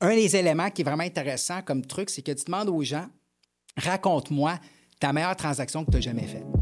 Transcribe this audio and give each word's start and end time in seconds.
un 0.00 0.14
des 0.14 0.36
éléments 0.36 0.70
qui 0.70 0.82
est 0.82 0.84
vraiment 0.84 1.04
intéressant 1.04 1.62
comme 1.62 1.84
truc, 1.84 2.10
c'est 2.10 2.22
que 2.22 2.32
tu 2.32 2.44
demandes 2.44 2.68
aux 2.68 2.82
gens, 2.82 3.06
raconte-moi 3.76 4.58
ta 4.98 5.12
meilleure 5.12 5.36
transaction 5.36 5.84
que 5.84 5.90
tu 5.90 5.96
as 5.98 6.00
jamais 6.00 6.26
faite. 6.26 6.59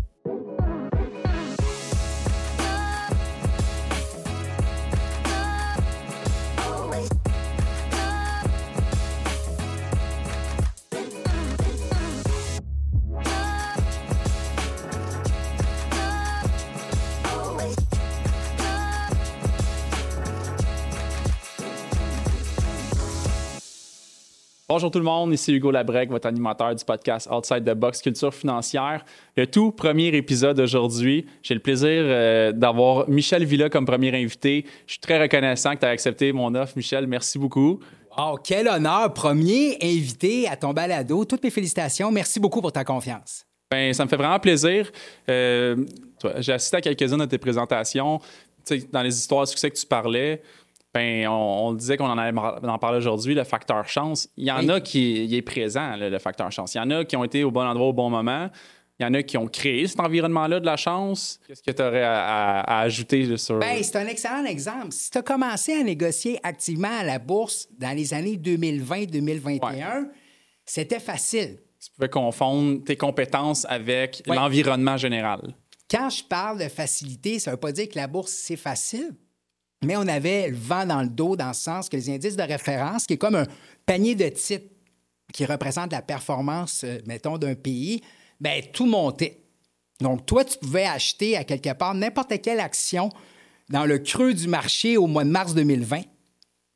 Bonjour 24.70 24.90
tout 24.90 24.98
le 24.98 25.04
monde, 25.06 25.32
ici 25.32 25.54
Hugo 25.54 25.70
Labrec, 25.70 26.10
votre 26.10 26.28
animateur 26.28 26.74
du 26.74 26.84
podcast 26.84 27.26
Outside 27.32 27.64
the 27.64 27.74
Box 27.74 28.02
Culture 28.02 28.34
financière. 28.34 29.02
Le 29.34 29.46
tout 29.46 29.72
premier 29.72 30.08
épisode 30.08 30.60
aujourd'hui. 30.60 31.24
J'ai 31.42 31.54
le 31.54 31.60
plaisir 31.60 31.88
euh, 31.88 32.52
d'avoir 32.52 33.08
Michel 33.08 33.46
Villa 33.46 33.70
comme 33.70 33.86
premier 33.86 34.14
invité. 34.14 34.66
Je 34.86 34.92
suis 34.92 35.00
très 35.00 35.18
reconnaissant 35.22 35.72
que 35.74 35.78
tu 35.80 35.86
aies 35.86 35.88
accepté 35.88 36.32
mon 36.34 36.54
offre, 36.54 36.74
Michel. 36.76 37.06
Merci 37.06 37.38
beaucoup. 37.38 37.80
Oh, 38.18 38.36
quel 38.44 38.68
honneur! 38.68 39.14
Premier 39.14 39.78
invité 39.80 40.46
à 40.46 40.56
ton 40.56 40.74
balado. 40.74 41.24
Toutes 41.24 41.42
mes 41.42 41.50
félicitations. 41.50 42.10
Merci 42.10 42.38
beaucoup 42.38 42.60
pour 42.60 42.72
ta 42.72 42.84
confiance. 42.84 43.46
Ben, 43.70 43.94
ça 43.94 44.04
me 44.04 44.10
fait 44.10 44.16
vraiment 44.16 44.38
plaisir. 44.38 44.90
Euh, 45.30 45.76
J'ai 46.40 46.52
assisté 46.52 46.76
à 46.76 46.80
quelques-unes 46.82 47.16
de 47.16 47.24
tes 47.24 47.38
présentations. 47.38 48.18
Tu 48.66 48.80
sais, 48.80 48.88
dans 48.92 49.02
les 49.02 49.16
histoires 49.16 49.44
de 49.44 49.48
succès 49.48 49.70
que 49.70 49.76
tu 49.76 49.86
parlais, 49.86 50.42
ben, 50.98 51.28
on, 51.28 51.74
disait 51.74 51.96
qu'on 51.96 52.08
en, 52.08 52.36
en 52.36 52.78
parlait 52.78 52.98
aujourd'hui, 52.98 53.34
le 53.34 53.44
facteur 53.44 53.88
chance. 53.88 54.28
Il 54.36 54.46
y 54.46 54.50
en 54.50 54.68
a 54.68 54.80
qui 54.80 55.32
est 55.32 55.42
présent, 55.42 55.94
le, 55.96 56.18
facteur 56.18 56.50
chance. 56.50 56.74
Il 56.74 56.78
y 56.78 56.80
en 56.80 56.90
a 56.90 57.04
qui 57.04 57.16
ont 57.16 57.22
été 57.22 57.44
au 57.44 57.52
bon 57.52 57.64
endroit 57.64 57.86
au 57.86 57.92
bon 57.92 58.10
moment. 58.10 58.50
Il 58.98 59.04
y 59.04 59.06
en 59.06 59.14
a 59.14 59.22
qui 59.22 59.36
ont 59.36 59.46
créé 59.46 59.86
cet 59.86 60.00
environnement-là 60.00 60.58
de 60.58 60.66
la 60.66 60.76
chance. 60.76 61.38
Qu'est-ce 61.46 61.62
que 61.62 61.70
tu 61.70 61.82
aurais 61.82 62.02
à, 62.02 62.80
ajouter 62.80 63.36
sur. 63.36 63.60
Ben, 63.60 63.80
c'est 63.80 63.94
un 63.94 64.08
excellent 64.08 64.44
exemple. 64.44 64.88
Si 64.90 65.12
tu 65.12 65.18
as 65.18 65.22
commencé 65.22 65.72
à 65.74 65.84
négocier 65.84 66.40
activement 66.42 66.98
à 66.98 67.04
la 67.04 67.20
bourse 67.20 67.68
dans 67.78 67.96
les 67.96 68.12
années 68.12 68.36
2020-2021, 68.36 70.08
c'était 70.64 70.98
facile. 70.98 71.58
Tu 71.80 71.92
pouvais 71.92 72.08
confondre 72.08 72.82
tes 72.82 72.96
compétences 72.96 73.64
avec 73.68 74.24
l'environnement 74.26 74.96
général. 74.96 75.54
Quand 75.88 76.10
je 76.10 76.24
parle 76.24 76.58
de 76.58 76.68
facilité, 76.68 77.38
ça 77.38 77.52
ne 77.52 77.54
veut 77.54 77.60
pas 77.60 77.70
dire 77.70 77.88
que 77.88 77.96
la 77.96 78.08
bourse, 78.08 78.32
c'est 78.32 78.56
facile. 78.56 79.14
Mais 79.84 79.96
on 79.96 80.06
avait 80.08 80.48
le 80.48 80.56
vent 80.56 80.86
dans 80.86 81.02
le 81.02 81.08
dos 81.08 81.36
dans 81.36 81.48
le 81.48 81.54
sens 81.54 81.88
que 81.88 81.96
les 81.96 82.10
indices 82.10 82.36
de 82.36 82.42
référence, 82.42 83.06
qui 83.06 83.14
est 83.14 83.18
comme 83.18 83.36
un 83.36 83.46
panier 83.86 84.14
de 84.14 84.28
titres 84.28 84.66
qui 85.32 85.44
représente 85.44 85.92
la 85.92 86.02
performance, 86.02 86.82
euh, 86.84 86.98
mettons, 87.06 87.38
d'un 87.38 87.54
pays, 87.54 88.02
bien, 88.40 88.60
tout 88.72 88.86
montait. 88.86 89.42
Donc, 90.00 90.26
toi, 90.26 90.44
tu 90.44 90.58
pouvais 90.58 90.86
acheter 90.86 91.36
à 91.36 91.44
quelque 91.44 91.72
part 91.74 91.94
n'importe 91.94 92.40
quelle 92.40 92.60
action 92.60 93.10
dans 93.68 93.84
le 93.84 93.98
creux 93.98 94.32
du 94.32 94.48
marché 94.48 94.96
au 94.96 95.06
mois 95.06 95.24
de 95.24 95.30
mars 95.30 95.54
2020, 95.54 96.02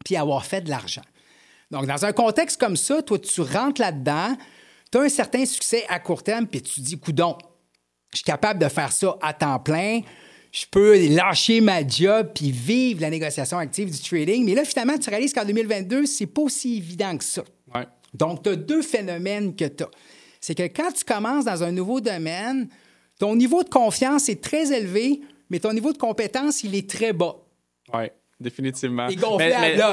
puis 0.04 0.16
avoir 0.16 0.44
fait 0.44 0.60
de 0.60 0.70
l'argent. 0.70 1.02
Donc, 1.70 1.86
dans 1.86 2.04
un 2.04 2.12
contexte 2.12 2.60
comme 2.60 2.76
ça, 2.76 3.02
toi, 3.02 3.18
tu 3.18 3.40
rentres 3.40 3.80
là-dedans, 3.80 4.36
tu 4.90 4.98
as 4.98 5.02
un 5.02 5.08
certain 5.08 5.46
succès 5.46 5.84
à 5.88 5.98
court 6.00 6.22
terme, 6.22 6.46
puis 6.46 6.60
tu 6.60 6.80
dis, 6.80 6.98
coudon, 6.98 7.38
je 8.12 8.18
suis 8.18 8.24
capable 8.24 8.60
de 8.60 8.68
faire 8.68 8.92
ça 8.92 9.16
à 9.22 9.32
temps 9.32 9.58
plein, 9.58 10.00
je 10.52 10.66
peux 10.70 11.08
lâcher 11.08 11.60
ma 11.62 11.86
job 11.86 12.30
puis 12.34 12.50
vivre 12.50 13.00
la 13.00 13.10
négociation 13.10 13.56
active 13.56 13.90
du 13.90 13.98
trading. 13.98 14.44
Mais 14.44 14.54
là, 14.54 14.64
finalement, 14.64 14.98
tu 14.98 15.08
réalises 15.08 15.32
qu'en 15.32 15.46
2022, 15.46 16.04
c'est 16.04 16.26
pas 16.26 16.42
aussi 16.42 16.76
évident 16.76 17.16
que 17.16 17.24
ça. 17.24 17.42
Donc, 18.14 18.42
tu 18.42 18.50
as 18.50 18.56
deux 18.56 18.82
phénomènes 18.82 19.56
que 19.56 19.64
tu 19.64 19.84
as. 19.84 19.90
C'est 20.38 20.54
que 20.54 20.64
quand 20.64 20.92
tu 20.92 21.04
commences 21.04 21.46
dans 21.46 21.62
un 21.62 21.72
nouveau 21.72 22.02
domaine, 22.02 22.68
ton 23.18 23.34
niveau 23.34 23.64
de 23.64 23.70
confiance 23.70 24.28
est 24.28 24.42
très 24.42 24.70
élevé, 24.76 25.22
mais 25.48 25.58
ton 25.58 25.72
niveau 25.72 25.94
de 25.94 25.98
compétence, 25.98 26.62
il 26.64 26.74
est 26.74 26.90
très 26.90 27.14
bas. 27.14 27.36
Oui, 27.94 28.04
définitivement. 28.38 29.08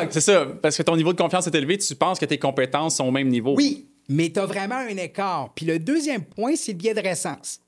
C'est 0.09 0.19
ça, 0.19 0.46
parce 0.62 0.75
que 0.75 0.84
ton 0.84 0.98
niveau 0.98 1.14
de 1.14 1.18
confiance 1.22 1.48
est 1.48 1.56
élevé, 1.56 1.78
tu 1.78 1.96
penses 1.96 2.19
que 2.19 2.25
tes 2.25 2.38
compétences 2.38 2.98
sont 2.98 3.06
au 3.06 3.12
même 3.12 3.30
niveau. 3.30 3.56
Oui, 3.56 3.88
mais 4.09 4.30
tu 4.30 4.40
as 4.40 4.46
vraiment 4.46 4.75
un 4.75 4.98
écart. 4.98 5.53
Puis 5.56 5.66
le 5.66 5.80
deuxième 5.80 6.25
point, 6.25 6.58
c'est 6.58 6.74
le 6.74 6.78
biais 6.80 6.94
de 6.94 7.00
récence. 7.02 7.62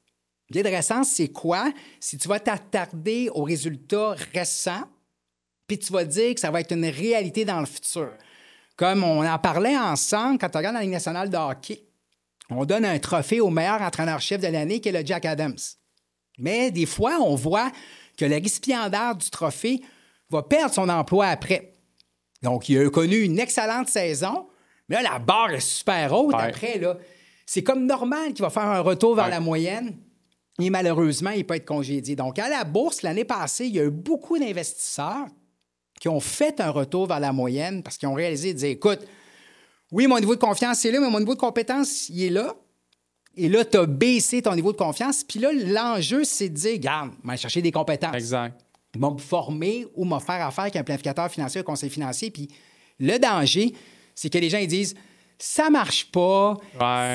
Biais 0.52 0.64
de 0.64 0.68
récence, 0.68 1.12
c'est 1.12 1.30
quoi? 1.30 1.72
Si 2.02 2.18
tu 2.18 2.28
vas 2.28 2.38
t'attarder 2.38 3.30
aux 3.34 3.44
résultats 3.44 4.16
récents, 4.34 4.84
puis 5.66 5.80
tu 5.80 5.94
vas 5.94 6.04
dire 6.04 6.34
que 6.34 6.42
ça 6.42 6.52
va 6.52 6.60
être 6.60 6.74
une 6.74 6.86
réalité 6.86 7.46
dans 7.46 7.62
le 7.62 7.66
futur. 7.66 8.12
Comme 8.76 9.06
on 9.06 9.26
en 9.26 9.40
parlait 9.40 9.78
ensemble 9.78 10.40
quand 10.40 10.54
on 10.54 10.58
regarde 10.58 10.76
la 10.76 10.82
Ligue 10.82 10.92
nationale 10.92 11.30
de 11.30 11.38
hockey, 11.38 11.86
on 12.50 12.66
donne 12.66 12.84
un 12.84 13.00
trophée 13.00 13.40
au 13.40 13.50
meilleur 13.50 13.82
entraîneur-chef 13.82 14.42
de 14.42 14.48
l'année 14.48 14.82
qui 14.82 14.90
est 14.90 14.92
le 14.92 15.06
Jack 15.06 15.24
Adams. 15.24 15.56
Mais 16.38 16.70
des 16.70 16.86
fois, 16.86 17.20
on 17.22 17.36
voit 17.36 17.72
que 18.18 18.26
le 18.26 18.36
récipiendaire 18.36 19.16
du 19.16 19.30
trophée 19.30 19.82
va 20.30 20.44
perdre 20.44 20.74
son 20.74 20.90
emploi 20.90 21.28
après. 21.28 21.76
Donc, 22.42 22.68
il 22.68 22.78
a 22.78 22.90
connu 22.90 23.20
une 23.20 23.40
excellente 23.40 23.88
saison, 23.88 24.50
mais 24.90 24.98
là, 25.02 25.14
la 25.14 25.20
barre 25.20 25.52
est 25.52 25.62
super 25.62 26.12
haute 26.12 26.36
après. 26.38 26.78
Là. 26.78 26.98
C'est 27.46 27.64
comme 27.64 27.86
normal 27.86 28.34
qu'il 28.34 28.44
va 28.44 28.50
faire 28.50 28.64
un 28.68 28.82
retour 28.82 29.16
vers 29.16 29.30
la 29.30 29.40
moyenne 29.40 29.98
et 30.60 30.70
malheureusement, 30.70 31.32
il 31.32 31.46
peut 31.46 31.56
être 31.56 31.66
congédié. 31.66 32.16
Donc, 32.16 32.40
à 32.40 32.50
la 32.50 32.64
bourse, 32.64 33.02
l'année 33.02 33.26
passée, 33.26 33.66
il 33.66 33.76
y 33.76 33.80
a 33.80 33.84
eu 33.84 33.90
beaucoup 33.90 34.38
d'investisseurs 34.38 35.28
qui 36.00 36.10
ont 36.10 36.20
fait 36.20 36.60
un 36.60 36.70
retour 36.70 37.08
vers 37.08 37.20
la 37.20 37.32
moyenne 37.32 37.84
parce 37.84 37.98
qu'ils 37.98 38.10
ont 38.10 38.14
réalisé, 38.14 38.54
de 38.54 38.66
écoute, 38.66 39.00
oui, 39.92 40.08
mon 40.08 40.20
niveau 40.20 40.36
de 40.36 40.40
confiance 40.40 40.84
est 40.86 40.92
là, 40.92 41.00
mais 41.00 41.10
mon 41.10 41.20
niveau 41.20 41.36
de 41.36 41.40
compétence, 41.40 42.10
il 42.10 42.24
est 42.24 42.30
là. 42.30 42.56
Et 43.36 43.50
là, 43.50 43.64
tu 43.64 43.78
as 43.78 43.86
baissé 43.86 44.42
ton 44.42 44.56
niveau 44.56 44.72
de 44.72 44.78
confiance. 44.78 45.24
Puis 45.24 45.40
là, 45.40 45.52
l'enjeu, 45.54 46.24
c'est 46.24 46.50
de 46.50 46.56
dire, 46.56 46.74
regarde, 46.74 47.12
je 47.24 47.30
vais 47.30 47.38
chercher 47.38 47.62
des 47.62 47.72
compétences. 47.72 48.16
Exact. 48.16 48.60
me 48.96 49.18
former 49.18 49.88
ou 49.96 50.06
me 50.06 50.20
faire 50.20 50.46
affaire 50.46 50.64
avec 50.64 50.76
un 50.76 50.84
planificateur 50.84 51.30
financier, 51.32 51.62
un 51.62 51.64
conseil 51.64 51.90
financier. 51.90 52.30
Puis 52.30 52.50
le 53.00 53.18
danger, 53.18 53.74
c'est 54.16 54.30
que 54.30 54.38
les 54.38 54.50
gens 54.50 54.58
ils 54.58 54.68
disent, 54.68 54.96
ça 55.44 55.70
marche 55.70 56.12
pas, 56.12 56.58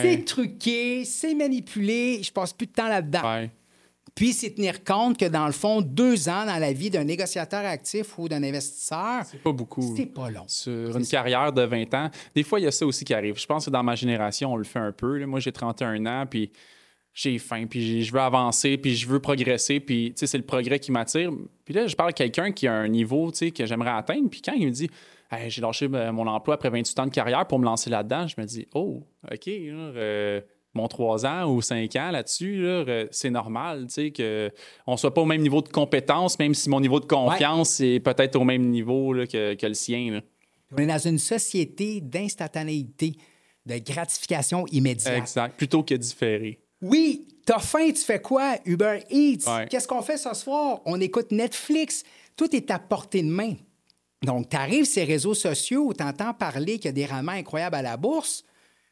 c'est 0.03 0.25
truqué, 0.25 1.05
c'est 1.05 1.35
manipulé, 1.35 2.23
je 2.23 2.33
passe 2.33 2.53
plus 2.53 2.67
de 2.67 2.73
temps 2.73 2.89
là-dedans. 2.89 3.49
Puis, 4.17 4.33
c'est 4.33 4.55
tenir 4.55 4.83
compte 4.83 5.19
que, 5.19 5.27
dans 5.27 5.45
le 5.45 5.53
fond, 5.53 5.83
deux 5.83 6.31
ans 6.31 6.47
dans 6.47 6.59
la 6.59 6.73
vie 6.73 6.89
d'un 6.89 7.05
négociateur 7.05 7.67
actif 7.67 8.19
ou 8.19 8.31
d'un 8.31 8.43
investisseur. 8.43 9.25
C'est 9.31 9.43
pas 9.43 9.53
beaucoup. 9.53 9.95
C'est 9.95 10.07
pas 10.07 10.31
long. 10.31 10.45
Sur 10.47 10.97
une 10.97 11.07
carrière 11.07 11.53
de 11.53 11.61
20 11.61 11.93
ans. 11.93 12.11
Des 12.35 12.43
fois, 12.43 12.59
il 12.59 12.63
y 12.63 12.67
a 12.67 12.71
ça 12.71 12.87
aussi 12.87 13.05
qui 13.05 13.13
arrive. 13.13 13.39
Je 13.39 13.45
pense 13.45 13.67
que 13.67 13.71
dans 13.71 13.83
ma 13.83 13.95
génération, 13.95 14.55
on 14.55 14.57
le 14.57 14.65
fait 14.65 14.79
un 14.79 14.93
peu. 14.93 15.23
Moi, 15.27 15.39
j'ai 15.41 15.53
31 15.53 16.07
ans, 16.07 16.25
puis 16.25 16.51
j'ai 17.13 17.39
faim, 17.39 17.67
puis 17.69 18.05
je 18.05 18.13
veux 18.13 18.21
avancer, 18.21 18.79
puis 18.79 18.97
je 18.97 19.07
veux 19.07 19.21
progresser, 19.21 19.81
puis 19.81 20.15
c'est 20.17 20.37
le 20.39 20.45
progrès 20.45 20.79
qui 20.79 20.93
m'attire. 20.93 21.31
Puis 21.67 21.75
là, 21.75 21.87
je 21.87 21.95
parle 21.95 22.11
à 22.11 22.13
quelqu'un 22.15 22.53
qui 22.53 22.67
a 22.67 22.73
un 22.73 22.89
niveau 22.89 23.31
que 23.31 23.67
j'aimerais 23.67 23.91
atteindre, 23.91 24.31
puis 24.31 24.41
quand 24.41 24.53
il 24.53 24.67
me 24.67 24.71
dit 24.71 24.91
j'ai 25.49 25.61
lâché 25.61 25.89
mon 25.89 26.27
emploi 26.27 26.55
après 26.55 26.71
28 26.71 26.99
ans 26.99 27.07
de 27.07 27.11
carrière 27.11 27.47
pour 27.47 27.59
me 27.59 27.65
lancer 27.65 27.91
là-dedans. 27.91 28.27
Je 28.27 28.41
me 28.41 28.47
dis, 28.47 28.67
oh, 28.75 29.03
OK, 29.31 29.49
euh, 29.49 30.41
mon 30.75 30.89
3 30.89 31.27
ans 31.27 31.53
ou 31.53 31.63
5 31.63 31.95
ans 31.97 32.11
là-dessus, 32.11 32.67
c'est 33.11 33.31
normal, 33.31 33.87
tu 33.89 34.13
sais, 34.13 34.53
qu'on 34.85 34.93
ne 34.93 34.97
soit 34.97 35.15
pas 35.15 35.23
au 35.23 35.27
même 35.27 35.43
niveau 35.43 35.63
de 35.63 35.69
compétence, 35.69 36.39
même 36.39 36.55
si 36.55 36.69
mon 36.69 36.81
niveau 36.81 37.01
de 37.01 37.07
confiance 37.07 37.81
est 37.81 38.01
peut-être 38.01 38.37
au 38.37 38.45
même 38.45 38.69
niveau 38.69 39.15
que, 39.31 39.67
le 39.67 39.75
sien. 39.75 40.21
On 40.73 40.79
est 40.79 40.87
dans 40.87 40.99
une 40.99 41.19
société 41.19 42.01
d'instantanéité, 42.01 43.15
de 43.65 43.79
gratification 43.79 44.67
immédiate. 44.69 45.17
Exact, 45.17 45.57
plutôt 45.57 45.83
que 45.83 45.95
différé. 45.95 46.61
Oui, 46.83 47.27
t'as 47.47 47.59
faim, 47.59 47.89
tu 47.89 48.03
fais 48.03 48.21
quoi? 48.21 48.57
Uber 48.65 49.01
Eats. 49.11 49.67
Qu'est-ce 49.71 49.89
qu'on 49.89 50.03
fait 50.03 50.19
ce 50.19 50.35
soir? 50.35 50.81
On 50.85 51.01
écoute 51.01 51.31
Netflix. 51.33 52.05
Tout 52.37 52.55
est 52.55 52.71
à 52.71 52.79
portée 52.79 53.23
de 53.23 53.29
main. 53.29 53.55
Donc, 54.23 54.49
tu 54.49 54.57
arrives 54.57 54.85
ces 54.85 55.05
réseaux 55.05 55.35
sociaux 55.35 55.87
où 55.89 55.95
tu 55.95 56.03
entends 56.03 56.33
parler 56.35 56.77
qu'il 56.77 56.87
y 56.87 56.89
a 56.89 56.93
des 56.93 57.07
rendements 57.07 57.33
incroyables 57.33 57.77
à 57.77 57.83
la 57.83 57.97
bourse. 57.97 58.45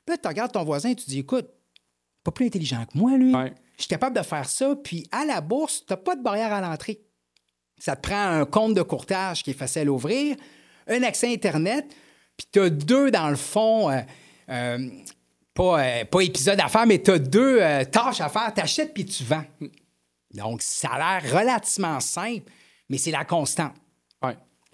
Puis 0.05 0.17
tu 0.21 0.29
regardes 0.29 0.53
ton 0.53 0.65
voisin 0.65 0.91
et 0.91 0.95
tu 0.95 1.07
dis 1.07 1.21
Écoute, 1.21 1.49
pas 2.23 2.31
plus 2.31 2.47
intelligent 2.47 2.85
que 2.85 2.99
moi, 2.99 3.17
lui. 3.17 3.33
Je 3.77 3.83
suis 3.83 3.89
capable 3.89 4.17
de 4.17 4.23
faire 4.23 4.49
ça. 4.49 4.75
Puis 4.77 5.07
à 5.11 5.25
la 5.25 5.41
bourse, 5.41 5.85
tu 5.87 5.93
n'as 5.93 5.97
pas 5.97 6.15
de 6.15 6.23
barrière 6.23 6.53
à 6.53 6.61
l'entrée. 6.61 7.01
Ça 7.79 7.97
te 7.97 8.03
prend 8.09 8.23
un 8.23 8.45
compte 8.45 8.75
de 8.75 8.83
courtage 8.83 9.43
qui 9.43 9.51
est 9.51 9.55
facile 9.55 9.89
à 9.89 9.93
ouvrir, 9.93 10.37
un 10.87 11.03
accès 11.03 11.33
Internet, 11.33 11.87
puis 12.37 12.47
tu 12.53 12.61
as 12.61 12.71
deux, 12.71 13.11
dans 13.11 13.31
le 13.31 13.37
fond, 13.37 13.91
euh, 13.91 14.01
euh, 14.49 14.89
pas, 15.53 15.85
euh, 15.85 16.05
pas 16.05 16.21
épisode 16.21 16.61
à 16.61 16.69
faire, 16.69 16.87
mais 16.87 17.03
tu 17.03 17.11
as 17.11 17.19
deux 17.19 17.59
tâches 17.91 18.21
à 18.21 18.29
faire. 18.29 18.53
Tu 18.55 18.61
achètes 18.61 18.93
puis 18.93 19.05
tu 19.05 19.25
vends. 19.25 19.45
Donc, 20.33 20.63
ça 20.63 20.89
a 20.93 21.21
l'air 21.21 21.41
relativement 21.41 22.01
simple, 22.01 22.51
mais 22.89 22.99
c'est 22.99 23.13
la 23.13 23.25
constante. 23.25 23.75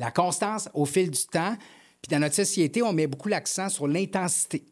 La 0.00 0.10
constance 0.10 0.68
au 0.72 0.86
fil 0.86 1.10
du 1.10 1.26
temps. 1.26 1.54
Puis 2.00 2.10
dans 2.10 2.18
notre 2.18 2.34
société, 2.34 2.82
on 2.82 2.94
met 2.94 3.06
beaucoup 3.06 3.28
l'accent 3.28 3.68
sur 3.68 3.86
l'intensité. 3.86 4.64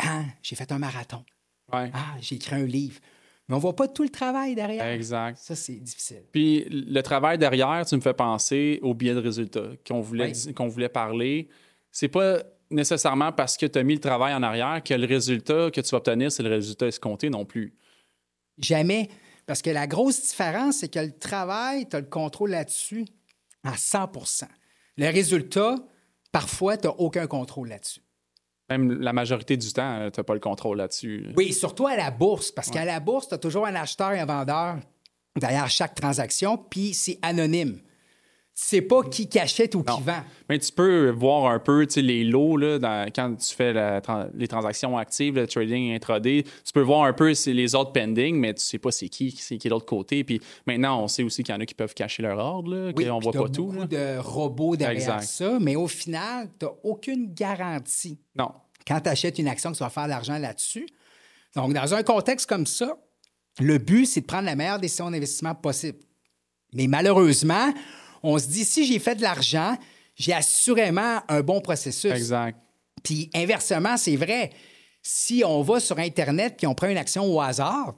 Ah, 0.00 0.24
j'ai 0.42 0.56
fait 0.56 0.70
un 0.72 0.78
marathon. 0.78 1.24
Ah, 1.70 1.86
j'ai 2.20 2.36
écrit 2.36 2.56
un 2.56 2.66
livre. 2.66 3.00
Mais 3.48 3.54
on 3.54 3.58
voit 3.58 3.76
pas 3.76 3.86
tout 3.86 4.02
le 4.02 4.08
travail 4.08 4.56
derrière. 4.56 4.84
Exact. 4.84 5.38
Ça, 5.38 5.54
c'est 5.54 5.76
difficile. 5.76 6.24
Puis 6.32 6.66
le 6.68 7.00
travail 7.02 7.38
derrière, 7.38 7.86
tu 7.86 7.94
me 7.94 8.00
fais 8.00 8.12
penser 8.12 8.80
au 8.82 8.94
biais 8.94 9.14
de 9.14 9.20
résultats 9.20 9.70
qu'on 9.86 10.00
voulait, 10.00 10.32
qu'on 10.54 10.66
voulait 10.66 10.88
parler. 10.88 11.48
C'est 11.92 12.08
pas 12.08 12.42
nécessairement 12.70 13.32
parce 13.32 13.56
que 13.56 13.64
tu 13.64 13.78
as 13.78 13.82
mis 13.84 13.94
le 13.94 14.00
travail 14.00 14.34
en 14.34 14.42
arrière 14.42 14.82
que 14.82 14.92
le 14.92 15.06
résultat 15.06 15.70
que 15.70 15.80
tu 15.80 15.90
vas 15.90 15.98
obtenir, 15.98 16.32
c'est 16.32 16.42
le 16.42 16.50
résultat 16.50 16.88
escompté 16.88 17.30
non 17.30 17.44
plus. 17.44 17.74
Jamais. 18.58 19.08
Parce 19.46 19.62
que 19.62 19.70
la 19.70 19.86
grosse 19.86 20.20
différence, 20.20 20.78
c'est 20.78 20.92
que 20.92 20.98
le 20.98 21.16
travail, 21.16 21.88
tu 21.88 21.96
as 21.96 22.00
le 22.00 22.06
contrôle 22.06 22.50
là-dessus 22.50 23.06
à 23.64 23.72
100% 23.72 24.44
Le 24.96 25.06
résultat, 25.06 25.76
parfois, 26.32 26.76
tu 26.76 26.86
n'as 26.86 26.94
aucun 26.94 27.26
contrôle 27.26 27.68
là-dessus. 27.68 28.00
Même 28.70 29.00
la 29.00 29.12
majorité 29.12 29.56
du 29.56 29.72
temps, 29.72 30.00
euh, 30.00 30.10
tu 30.10 30.20
n'as 30.20 30.24
pas 30.24 30.34
le 30.34 30.40
contrôle 30.40 30.76
là-dessus. 30.76 31.32
Oui, 31.36 31.52
surtout 31.52 31.86
à 31.86 31.96
la 31.96 32.10
bourse, 32.10 32.52
parce 32.52 32.70
qu'à 32.70 32.84
la 32.84 33.00
bourse, 33.00 33.28
tu 33.28 33.34
as 33.34 33.38
toujours 33.38 33.66
un 33.66 33.74
acheteur 33.74 34.12
et 34.12 34.20
un 34.20 34.26
vendeur 34.26 34.76
derrière 35.36 35.70
chaque 35.70 35.94
transaction, 35.94 36.58
puis 36.58 36.92
c'est 36.92 37.18
anonyme 37.22 37.80
sais 38.60 38.82
pas 38.82 39.02
qui, 39.04 39.28
achète 39.38 39.74
ou 39.76 39.84
qui 39.84 40.02
vend. 40.02 40.20
Mais 40.48 40.58
tu 40.58 40.72
peux 40.72 41.10
voir 41.10 41.52
un 41.52 41.60
peu 41.60 41.86
les 41.96 42.24
lots 42.24 42.56
là, 42.56 43.06
quand 43.14 43.36
tu 43.36 43.54
fais 43.54 43.72
les 44.34 44.48
transactions 44.48 44.98
actives, 44.98 45.36
le 45.36 45.46
trading 45.46 45.94
intraday. 45.94 46.42
Tu 46.42 46.72
peux 46.72 46.80
voir 46.80 47.04
un 47.04 47.12
peu 47.12 47.32
les 47.46 47.74
autres 47.76 47.92
pending, 47.92 48.36
mais 48.36 48.54
tu 48.54 48.62
sais 48.62 48.78
pas 48.78 48.90
c'est 48.90 49.08
qui, 49.08 49.30
c'est 49.30 49.58
qui 49.58 49.68
de 49.68 49.74
l'autre 49.74 49.86
côté. 49.86 50.24
Puis 50.24 50.40
maintenant, 50.66 51.02
on 51.02 51.08
sait 51.08 51.22
aussi 51.22 51.44
qu'il 51.44 51.54
y 51.54 51.58
en 51.58 51.60
a 51.60 51.66
qui 51.66 51.74
peuvent 51.74 51.94
cacher 51.94 52.22
leur 52.22 52.38
ordre, 52.38 52.74
là, 52.74 52.92
oui, 52.96 53.04
voit 53.04 53.32
pas 53.32 53.48
tout. 53.48 53.66
beaucoup 53.66 53.86
de 53.86 54.18
robots 54.18 54.76
derrière 54.76 55.22
ça, 55.22 55.58
mais 55.60 55.76
au 55.76 55.86
final, 55.86 56.48
tu 56.58 56.66
n'as 56.66 56.72
aucune 56.82 57.32
garantie. 57.32 58.18
Non. 58.36 58.50
Quand 58.86 59.00
tu 59.00 59.08
achètes 59.08 59.38
une 59.38 59.48
action, 59.48 59.70
que 59.70 59.76
tu 59.76 59.84
vas 59.84 59.90
faire 59.90 60.04
de 60.04 60.10
l'argent 60.10 60.38
là-dessus. 60.38 60.86
Donc, 61.54 61.74
dans 61.74 61.94
un 61.94 62.02
contexte 62.02 62.48
comme 62.48 62.66
ça, 62.66 62.96
le 63.60 63.78
but, 63.78 64.06
c'est 64.06 64.22
de 64.22 64.26
prendre 64.26 64.46
la 64.46 64.56
meilleure 64.56 64.80
décision 64.80 65.10
d'investissement 65.10 65.54
possible. 65.54 65.98
Mais 66.72 66.86
malheureusement, 66.86 67.72
on 68.22 68.38
se 68.38 68.46
dit, 68.46 68.64
si 68.64 68.86
j'ai 68.86 68.98
fait 68.98 69.14
de 69.14 69.22
l'argent, 69.22 69.76
j'ai 70.14 70.32
assurément 70.32 71.20
un 71.28 71.40
bon 71.40 71.60
processus. 71.60 72.12
Exact. 72.12 72.58
Puis 73.02 73.30
inversement, 73.34 73.96
c'est 73.96 74.16
vrai. 74.16 74.50
Si 75.02 75.42
on 75.46 75.62
va 75.62 75.80
sur 75.80 75.98
Internet 75.98 76.54
puis 76.58 76.66
on 76.66 76.74
prend 76.74 76.88
une 76.88 76.96
action 76.96 77.24
au 77.24 77.40
hasard, 77.40 77.94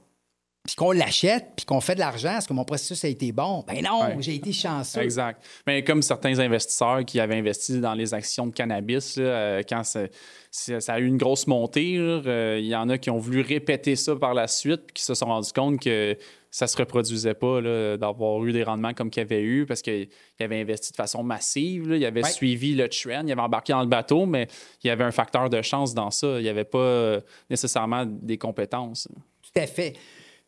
puis 0.63 0.75
qu'on 0.75 0.91
l'achète, 0.91 1.47
puis 1.55 1.65
qu'on 1.65 1.81
fait 1.81 1.95
de 1.95 1.99
l'argent, 1.99 2.37
est-ce 2.37 2.47
que 2.47 2.53
mon 2.53 2.65
processus 2.65 3.03
a 3.03 3.07
été 3.07 3.31
bon? 3.31 3.63
Ben 3.67 3.83
non, 3.83 4.19
j'ai 4.19 4.35
été 4.35 4.53
chanceux. 4.53 5.01
Exact. 5.01 5.43
Mais 5.65 5.83
comme 5.83 6.03
certains 6.03 6.37
investisseurs 6.37 7.03
qui 7.03 7.19
avaient 7.19 7.37
investi 7.37 7.79
dans 7.79 7.95
les 7.95 8.13
actions 8.13 8.45
de 8.45 8.53
cannabis, 8.53 9.15
euh, 9.17 9.63
quand 9.67 9.83
ça, 9.83 10.93
a 10.93 10.99
eu 10.99 11.05
une 11.07 11.17
grosse 11.17 11.47
montée, 11.47 11.97
euh, 11.97 12.59
il 12.59 12.67
y 12.67 12.75
en 12.75 12.89
a 12.89 12.99
qui 12.99 13.09
ont 13.09 13.17
voulu 13.17 13.41
répéter 13.41 13.95
ça 13.95 14.15
par 14.15 14.35
la 14.35 14.47
suite, 14.47 14.81
puis 14.85 14.93
qui 14.93 15.03
se 15.03 15.15
sont 15.15 15.25
rendus 15.25 15.51
compte 15.51 15.79
que 15.79 16.15
ça 16.51 16.67
se 16.67 16.77
reproduisait 16.77 17.33
pas 17.33 17.61
d'avoir 17.97 18.45
eu 18.45 18.51
des 18.51 18.63
rendements 18.63 18.93
comme 18.93 19.09
qu'il 19.09 19.21
avait 19.21 19.41
eu 19.41 19.65
parce 19.65 19.81
qu'il 19.81 20.09
avait 20.39 20.59
investi 20.59 20.91
de 20.91 20.97
façon 20.97 21.23
massive. 21.23 21.87
il 21.95 22.05
avait 22.05 22.23
suivi 22.23 22.75
le 22.75 22.89
trend, 22.89 23.23
il 23.25 23.31
avait 23.31 23.41
embarqué 23.41 23.71
dans 23.71 23.81
le 23.81 23.87
bateau, 23.87 24.25
mais 24.25 24.47
il 24.83 24.87
y 24.87 24.89
avait 24.89 25.05
un 25.05 25.11
facteur 25.11 25.49
de 25.49 25.61
chance 25.61 25.93
dans 25.93 26.11
ça. 26.11 26.39
Il 26.39 26.43
n'y 26.43 26.49
avait 26.49 26.65
pas 26.65 26.77
euh, 26.77 27.21
nécessairement 27.49 28.05
des 28.05 28.37
compétences. 28.37 29.07
Tout 29.41 29.59
à 29.59 29.65
fait. 29.65 29.93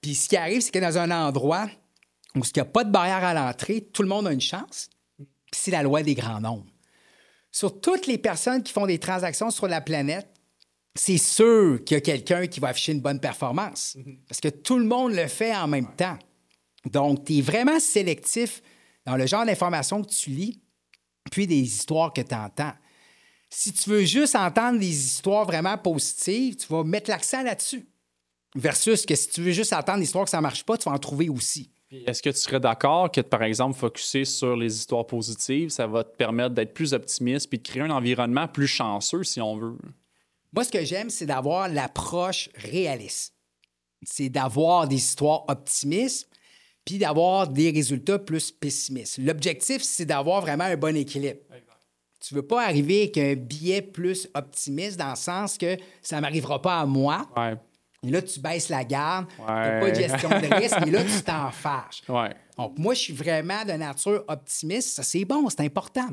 Puis 0.03 0.15
ce 0.15 0.27
qui 0.27 0.35
arrive, 0.35 0.61
c'est 0.61 0.71
que 0.71 0.79
dans 0.79 0.97
un 0.97 1.09
endroit 1.09 1.67
où 2.35 2.39
il 2.39 2.51
n'y 2.55 2.61
a 2.61 2.65
pas 2.65 2.83
de 2.83 2.91
barrière 2.91 3.23
à 3.23 3.33
l'entrée, 3.33 3.81
tout 3.81 4.03
le 4.03 4.09
monde 4.09 4.27
a 4.27 4.33
une 4.33 4.41
chance. 4.41 4.89
Puis 5.17 5.61
c'est 5.61 5.71
la 5.71 5.81
loi 5.81 6.03
des 6.03 6.13
grands 6.13 6.41
nombres. 6.41 6.67
Sur 7.51 7.79
toutes 7.79 8.05
les 8.05 8.17
personnes 8.17 8.61
qui 8.61 8.73
font 8.73 8.85
des 8.85 8.99
transactions 8.99 9.49
sur 9.49 9.67
la 9.67 9.79
planète, 9.79 10.27
c'est 10.93 11.17
sûr 11.17 11.81
qu'il 11.85 11.95
y 11.95 11.97
a 11.97 12.01
quelqu'un 12.01 12.47
qui 12.47 12.59
va 12.59 12.69
afficher 12.69 12.91
une 12.91 12.99
bonne 12.99 13.19
performance 13.19 13.97
parce 14.27 14.41
que 14.41 14.49
tout 14.49 14.77
le 14.77 14.85
monde 14.85 15.13
le 15.13 15.27
fait 15.27 15.55
en 15.55 15.67
même 15.67 15.95
temps. 15.95 16.19
Donc, 16.91 17.23
tu 17.23 17.37
es 17.37 17.41
vraiment 17.41 17.79
sélectif 17.79 18.61
dans 19.05 19.15
le 19.15 19.25
genre 19.25 19.45
d'informations 19.45 20.03
que 20.03 20.09
tu 20.09 20.31
lis, 20.31 20.61
puis 21.31 21.47
des 21.47 21.61
histoires 21.61 22.11
que 22.11 22.21
tu 22.21 22.35
entends. 22.35 22.73
Si 23.49 23.71
tu 23.71 23.89
veux 23.89 24.03
juste 24.03 24.35
entendre 24.35 24.79
des 24.79 25.05
histoires 25.05 25.45
vraiment 25.45 25.77
positives, 25.77 26.57
tu 26.57 26.67
vas 26.67 26.83
mettre 26.83 27.09
l'accent 27.09 27.41
là-dessus. 27.41 27.87
Versus 28.55 29.05
que 29.05 29.15
si 29.15 29.29
tu 29.29 29.41
veux 29.41 29.51
juste 29.51 29.73
entendre 29.73 29.99
des 29.99 30.05
histoires 30.05 30.25
que 30.25 30.29
ça 30.29 30.37
ne 30.37 30.43
marche 30.43 30.63
pas, 30.63 30.77
tu 30.77 30.85
vas 30.89 30.95
en 30.95 30.99
trouver 30.99 31.29
aussi. 31.29 31.71
Est-ce 31.91 32.23
que 32.23 32.29
tu 32.29 32.37
serais 32.37 32.59
d'accord 32.59 33.11
que, 33.11 33.21
par 33.21 33.43
exemple, 33.43 33.77
focuser 33.77 34.25
sur 34.25 34.55
les 34.55 34.75
histoires 34.75 35.05
positives, 35.05 35.69
ça 35.69 35.85
va 35.85 36.03
te 36.03 36.15
permettre 36.15 36.55
d'être 36.55 36.73
plus 36.73 36.93
optimiste 36.93 37.49
puis 37.49 37.59
de 37.59 37.63
créer 37.63 37.83
un 37.83 37.91
environnement 37.91 38.47
plus 38.47 38.67
chanceux, 38.67 39.23
si 39.23 39.39
on 39.41 39.57
veut? 39.57 39.77
Moi, 40.53 40.63
ce 40.63 40.71
que 40.71 40.83
j'aime, 40.83 41.09
c'est 41.09 41.25
d'avoir 41.25 41.67
l'approche 41.69 42.49
réaliste. 42.55 43.33
C'est 44.03 44.29
d'avoir 44.29 44.87
des 44.87 44.95
histoires 44.95 45.45
optimistes, 45.47 46.29
puis 46.83 46.97
d'avoir 46.97 47.47
des 47.47 47.71
résultats 47.71 48.19
plus 48.19 48.51
pessimistes. 48.51 49.17
L'objectif, 49.19 49.81
c'est 49.83 50.05
d'avoir 50.05 50.41
vraiment 50.41 50.65
un 50.65 50.77
bon 50.77 50.95
équilibre. 50.95 51.39
Tu 52.19 52.33
ne 52.33 52.39
veux 52.39 52.47
pas 52.47 52.63
arriver 52.63 53.03
avec 53.03 53.17
un 53.17 53.35
billet 53.35 53.81
plus 53.81 54.29
optimiste 54.33 54.97
dans 54.97 55.11
le 55.11 55.15
sens 55.15 55.57
que 55.57 55.77
ça 56.01 56.17
ne 56.17 56.21
m'arrivera 56.21 56.61
pas 56.61 56.79
à 56.79 56.85
moi. 56.85 57.29
Et 58.03 58.09
là, 58.09 58.21
tu 58.21 58.39
baisses 58.39 58.69
la 58.69 58.83
garde, 58.83 59.27
tu 59.35 59.41
n'as 59.41 59.79
pas 59.79 59.89
de 59.89 59.95
gestion 59.95 60.29
de 60.29 60.55
risque, 60.55 60.77
et 60.85 60.91
là, 60.91 61.03
tu 61.03 61.21
t'en 61.23 61.51
fâches. 61.51 62.03
Donc, 62.57 62.77
moi, 62.77 62.93
je 62.93 62.99
suis 62.99 63.13
vraiment 63.13 63.63
de 63.65 63.71
nature 63.73 64.23
optimiste. 64.27 64.89
Ça, 64.89 65.03
c'est 65.03 65.25
bon, 65.25 65.49
c'est 65.49 65.61
important. 65.61 66.09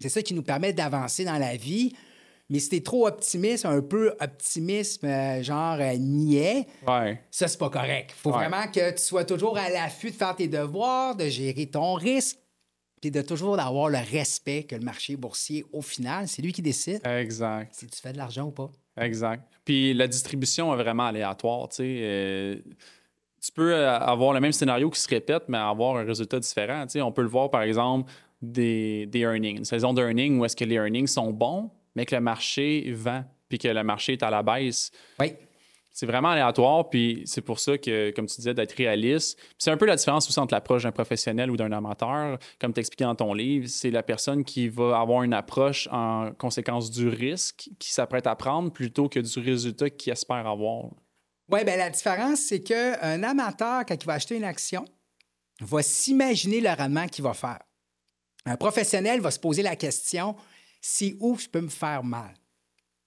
C'est 0.00 0.08
ça 0.08 0.22
qui 0.22 0.34
nous 0.34 0.42
permet 0.42 0.72
d'avancer 0.72 1.24
dans 1.24 1.38
la 1.38 1.56
vie 1.56 1.94
mais 2.52 2.58
si 2.58 2.68
t'es 2.68 2.80
trop 2.80 3.06
optimiste, 3.06 3.64
un 3.64 3.80
peu 3.80 4.14
optimisme, 4.20 5.06
euh, 5.06 5.42
genre 5.42 5.78
euh, 5.80 5.96
niais, 5.96 6.66
ça, 7.30 7.48
c'est 7.48 7.58
pas 7.58 7.70
correct. 7.70 8.12
faut 8.14 8.30
vraiment 8.30 8.66
que 8.66 8.90
tu 8.90 9.02
sois 9.02 9.24
toujours 9.24 9.56
à 9.56 9.70
l'affût 9.70 10.10
de 10.10 10.16
faire 10.16 10.36
tes 10.36 10.48
devoirs, 10.48 11.16
de 11.16 11.28
gérer 11.28 11.64
ton 11.66 11.94
risque, 11.94 12.36
puis 13.00 13.10
de 13.10 13.22
toujours 13.22 13.58
avoir 13.58 13.88
le 13.88 13.98
respect 13.98 14.64
que 14.64 14.76
le 14.76 14.82
marché 14.82 15.16
boursier, 15.16 15.64
au 15.72 15.80
final, 15.80 16.28
c'est 16.28 16.42
lui 16.42 16.52
qui 16.52 16.60
décide. 16.60 17.00
Exact. 17.06 17.74
Si 17.74 17.86
tu 17.86 17.98
fais 17.98 18.12
de 18.12 18.18
l'argent 18.18 18.44
ou 18.44 18.50
pas. 18.50 18.70
Exact. 18.98 19.42
Puis 19.64 19.94
la 19.94 20.08
distribution 20.08 20.72
est 20.74 20.76
vraiment 20.76 21.06
aléatoire, 21.06 21.68
tu 21.68 21.76
sais. 21.76 22.00
Euh, 22.02 22.56
tu 23.40 23.50
peux 23.50 23.74
avoir 23.86 24.32
le 24.32 24.40
même 24.40 24.52
scénario 24.52 24.88
qui 24.88 25.00
se 25.00 25.08
répète, 25.08 25.44
mais 25.48 25.58
avoir 25.58 25.96
un 25.96 26.04
résultat 26.04 26.38
différent. 26.38 26.84
Tu 26.86 26.92
sais, 26.92 27.02
on 27.02 27.10
peut 27.10 27.22
le 27.22 27.28
voir, 27.28 27.50
par 27.50 27.62
exemple, 27.62 28.10
des, 28.40 29.06
des 29.06 29.20
earnings, 29.20 29.58
une 29.58 29.64
saison 29.64 29.92
d'earnings 29.92 30.38
où 30.38 30.44
est-ce 30.44 30.54
que 30.54 30.64
les 30.64 30.76
earnings 30.76 31.08
sont 31.08 31.32
bons, 31.32 31.70
mais 31.96 32.06
que 32.06 32.14
le 32.14 32.20
marché 32.20 32.92
vend, 32.92 33.24
puis 33.48 33.58
que 33.58 33.68
le 33.68 33.82
marché 33.82 34.12
est 34.12 34.22
à 34.22 34.30
la 34.30 34.42
baisse. 34.42 34.92
Oui. 35.18 35.32
C'est 35.92 36.06
vraiment 36.06 36.30
aléatoire, 36.30 36.88
puis 36.88 37.22
c'est 37.26 37.42
pour 37.42 37.60
ça 37.60 37.76
que, 37.76 38.10
comme 38.12 38.26
tu 38.26 38.36
disais, 38.36 38.54
d'être 38.54 38.72
réaliste. 38.72 39.38
C'est 39.58 39.70
un 39.70 39.76
peu 39.76 39.84
la 39.84 39.96
différence 39.96 40.28
aussi 40.28 40.40
entre 40.40 40.54
l'approche 40.54 40.84
d'un 40.84 40.92
professionnel 40.92 41.50
ou 41.50 41.56
d'un 41.56 41.70
amateur. 41.70 42.38
Comme 42.58 42.72
tu 42.72 42.80
expliqué 42.80 43.04
dans 43.04 43.14
ton 43.14 43.34
livre, 43.34 43.66
c'est 43.68 43.90
la 43.90 44.02
personne 44.02 44.44
qui 44.44 44.68
va 44.68 44.98
avoir 44.98 45.22
une 45.22 45.34
approche 45.34 45.88
en 45.92 46.32
conséquence 46.32 46.90
du 46.90 47.08
risque 47.08 47.68
qui 47.78 47.92
s'apprête 47.92 48.26
à 48.26 48.34
prendre 48.34 48.72
plutôt 48.72 49.08
que 49.08 49.20
du 49.20 49.38
résultat 49.38 49.90
qu'il 49.90 50.12
espère 50.12 50.46
avoir. 50.46 50.86
Oui, 51.50 51.64
bien 51.64 51.76
la 51.76 51.90
différence, 51.90 52.40
c'est 52.40 52.62
qu'un 52.62 53.22
amateur, 53.22 53.84
quand 53.86 53.96
il 54.02 54.06
va 54.06 54.14
acheter 54.14 54.36
une 54.36 54.44
action, 54.44 54.84
va 55.60 55.82
s'imaginer 55.82 56.60
le 56.60 56.70
rendement 56.70 57.06
qu'il 57.06 57.24
va 57.24 57.34
faire. 57.34 57.60
Un 58.46 58.56
professionnel 58.56 59.20
va 59.20 59.30
se 59.30 59.38
poser 59.38 59.62
la 59.62 59.76
question 59.76 60.34
c'est 60.82 61.16
où 61.20 61.38
je 61.38 61.48
peux 61.48 61.60
me 61.60 61.68
faire 61.68 62.02
mal? 62.02 62.34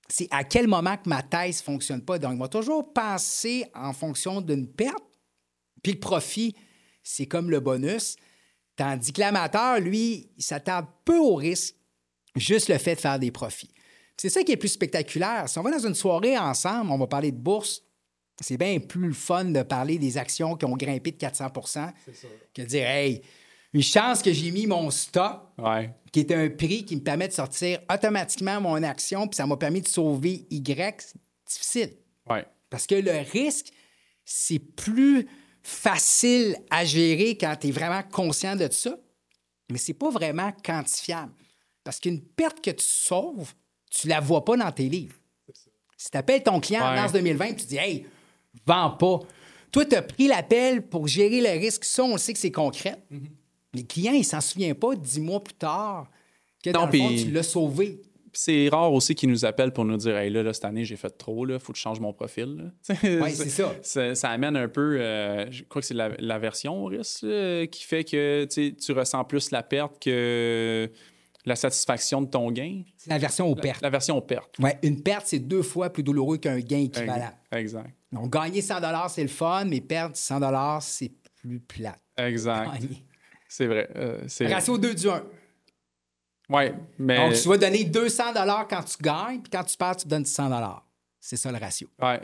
C'est 0.08 0.28
à 0.32 0.44
quel 0.44 0.68
moment 0.68 0.98
que 0.98 1.10
ma 1.10 1.24
thèse 1.24 1.60
ne 1.60 1.64
fonctionne 1.64 2.02
pas. 2.02 2.20
Donc, 2.20 2.34
il 2.34 2.40
va 2.40 2.48
toujours 2.48 2.94
penser 2.94 3.66
en 3.74 3.92
fonction 3.92 4.42
d'une 4.42 4.68
perte. 4.68 5.04
Puis 5.82 5.94
le 5.94 6.00
profit, 6.00 6.56
c'est 7.04 7.26
comme 7.26 7.50
le 7.50 7.60
bonus. 7.60 8.16
Tandis 8.76 9.14
que 9.14 9.22
l'amateur, 9.22 9.80
lui, 9.80 10.30
il 10.38 10.44
s'attend 10.44 10.88
peu 11.06 11.18
au 11.18 11.36
risque, 11.36 11.76
juste 12.36 12.70
le 12.70 12.78
fait 12.78 12.96
de 12.96 13.00
faire 13.00 13.20
des 13.20 13.32
profits. 13.32 13.72
C'est 14.18 14.30
ça 14.30 14.44
qui 14.44 14.52
est 14.52 14.58
plus 14.58 14.70
spectaculaire. 14.70 15.48
Si 15.48 15.58
on 15.58 15.64
va 15.64 15.72
dans 15.72 15.88
une 15.88 15.96
soirée 15.96 16.38
ensemble, 16.38 16.92
on 16.92 16.98
va 16.98 17.08
parler 17.08 17.32
de 17.32 17.38
bourse, 17.38 17.82
c'est 18.42 18.58
bien 18.58 18.80
plus 18.80 19.08
le 19.08 19.14
fun 19.14 19.46
de 19.46 19.62
parler 19.64 19.98
des 19.98 20.18
actions 20.18 20.56
qui 20.56 20.66
ont 20.66 20.76
grimpé 20.76 21.12
de 21.12 21.18
400% 21.18 21.92
que 22.54 22.62
de 22.62 22.68
dire 22.68 22.86
Hey, 22.86 23.22
une 23.76 23.84
chance 23.84 24.22
que 24.22 24.32
j'ai 24.32 24.52
mis 24.52 24.68
mon 24.68 24.90
stock, 24.90 25.42
qui 26.14 26.22
est 26.22 26.32
un 26.32 26.50
prix 26.50 26.86
qui 26.86 26.96
me 26.96 27.02
permet 27.02 27.28
de 27.28 27.34
sortir 27.34 27.80
automatiquement 27.92 28.62
mon 28.62 28.82
action, 28.84 29.28
puis 29.28 29.36
ça 29.36 29.46
m'a 29.46 29.58
permis 29.58 29.82
de 29.82 29.88
sauver 29.90 30.48
Y. 30.50 31.02
C'est 31.02 31.20
difficile. 31.46 31.98
Parce 32.70 32.88
que 32.88 32.96
le 32.96 33.30
risque, 33.30 33.74
c'est 34.24 34.60
plus 34.60 35.28
facile 35.62 36.56
à 36.70 36.86
gérer 36.86 37.38
quand 37.38 37.54
tu 37.60 37.68
es 37.68 37.72
vraiment 37.72 38.02
conscient 38.02 38.56
de 38.56 38.72
ça, 38.72 38.96
mais 39.70 39.78
c'est 39.78 39.94
pas 39.94 40.10
vraiment 40.10 40.54
quantifiable. 40.64 41.34
Parce 41.84 42.00
qu'une 42.00 42.22
perte 42.22 42.62
que 42.62 42.72
tu 42.72 42.86
sauves, 42.86 43.54
tu 43.92 44.08
la 44.08 44.22
vois 44.22 44.46
pas 44.46 44.56
dans 44.56 44.72
tes 44.72 44.88
livres. 44.88 45.18
Si 45.98 46.10
tu 46.10 46.18
appelles 46.18 46.44
ton 46.44 46.62
client 46.62 46.82
en 46.82 46.96
mars 46.96 47.12
2020 47.12 47.46
et 47.46 47.56
tu 47.58 47.66
dis 47.66 47.78
Hey, 47.78 48.06
vends 48.66 48.92
pas. 48.92 49.20
Toi, 49.70 49.86
tu 49.86 49.96
as 49.96 50.02
pris 50.02 50.28
l'appel 50.28 50.82
pour 50.88 51.08
gérer 51.08 51.42
le 51.42 51.60
risque. 51.60 51.84
Ça, 51.84 52.06
on 52.06 52.18
sait 52.18 52.32
que 52.32 52.40
c'est 52.40 52.52
concret. 52.52 53.04
Mm-hmm. 53.12 53.28
Les 53.76 53.86
clients, 53.86 54.14
ils 54.14 54.24
s'en 54.24 54.42
souviennent 54.42 54.76
pas 54.76 54.96
dix 54.96 55.20
mois 55.20 55.44
plus 55.44 55.54
tard 55.54 56.10
que 56.64 56.70
dans 56.70 56.86
le 56.86 56.92
fond, 56.98 57.10
tu 57.10 57.32
l'as 57.32 57.44
sauvé. 57.44 58.02
C'est 58.34 58.68
rare 58.68 58.92
aussi 58.92 59.16
qu'ils 59.16 59.30
nous 59.30 59.46
appellent 59.46 59.72
pour 59.72 59.86
nous 59.86 59.96
dire 59.96 60.18
Hey, 60.18 60.30
là, 60.30 60.52
cette 60.52 60.66
année, 60.66 60.84
j'ai 60.84 60.98
fait 60.98 61.10
trop, 61.18 61.48
il 61.48 61.58
faut 61.58 61.72
que 61.72 61.78
je 61.78 61.84
change 61.84 62.00
mon 62.00 62.12
profil. 62.12 62.74
Oui, 63.04 63.32
c'est 63.32 63.50
ça. 63.50 64.14
ça. 64.14 64.30
amène 64.30 64.58
un 64.58 64.68
peu, 64.68 65.00
euh, 65.00 65.50
je 65.52 65.64
crois 65.64 65.82
que 65.82 65.88
c'est 65.88 65.94
l'aversion 65.94 66.84
au 66.84 66.88
risque 66.88 67.26
qui 67.72 67.84
fait 67.84 68.04
que 68.04 68.46
tu 68.46 68.92
ressens 68.92 69.24
plus 69.24 69.52
la 69.52 69.64
perte 69.64 70.02
que 70.04 70.92
la 71.46 71.56
satisfaction 71.56 72.22
de 72.22 72.28
ton 72.28 72.52
gain. 72.52 72.82
C'est 72.98 73.10
la 73.10 73.20
version 73.20 73.48
aux 73.48 73.56
pertes. 73.56 73.82
La 73.82 73.90
version 73.90 74.18
aux 74.18 74.22
pertes. 74.22 74.58
Ouais, 74.60 74.78
une 74.84 75.02
perte, 75.02 75.28
c'est 75.28 75.40
deux 75.40 75.62
fois 75.62 75.90
plus 75.90 76.04
douloureux 76.04 76.38
qu'un 76.38 76.60
gain 76.60 76.80
équivalent. 76.80 77.32
Exact. 77.52 77.92
Donc, 78.12 78.34
gagner 78.34 78.62
100 78.62 78.76
c'est 79.10 79.22
le 79.22 79.28
fun, 79.28 79.66
mais 79.66 79.82
perdre 79.82 80.16
100 80.16 80.80
c'est 80.82 81.12
plus 81.36 81.60
plate. 81.60 82.02
Exact. 82.18 82.82
C'est 83.48 83.68
vrai. 83.68 83.90
Euh, 83.96 84.24
c'est 84.28 84.48
Ratio 84.48 84.78
2 84.78 84.96
du 84.96 85.10
1. 85.10 85.24
Oui, 86.50 86.64
mais. 87.00 87.18
Donc, 87.18 87.34
tu 87.42 87.48
vas 87.48 87.58
donner 87.58 87.84
200 87.84 88.24
quand 88.70 88.84
tu 88.84 88.98
gagnes, 89.02 89.42
puis 89.42 89.50
quand 89.52 89.64
tu 89.64 89.78
perds, 89.78 89.98
tu 89.98 90.08
donnes 90.08 90.26
100 90.26 90.84
C'est 91.20 91.38
ça 91.38 91.52
le 91.52 91.58
ratio. 91.58 91.90
Oui. 92.02 92.16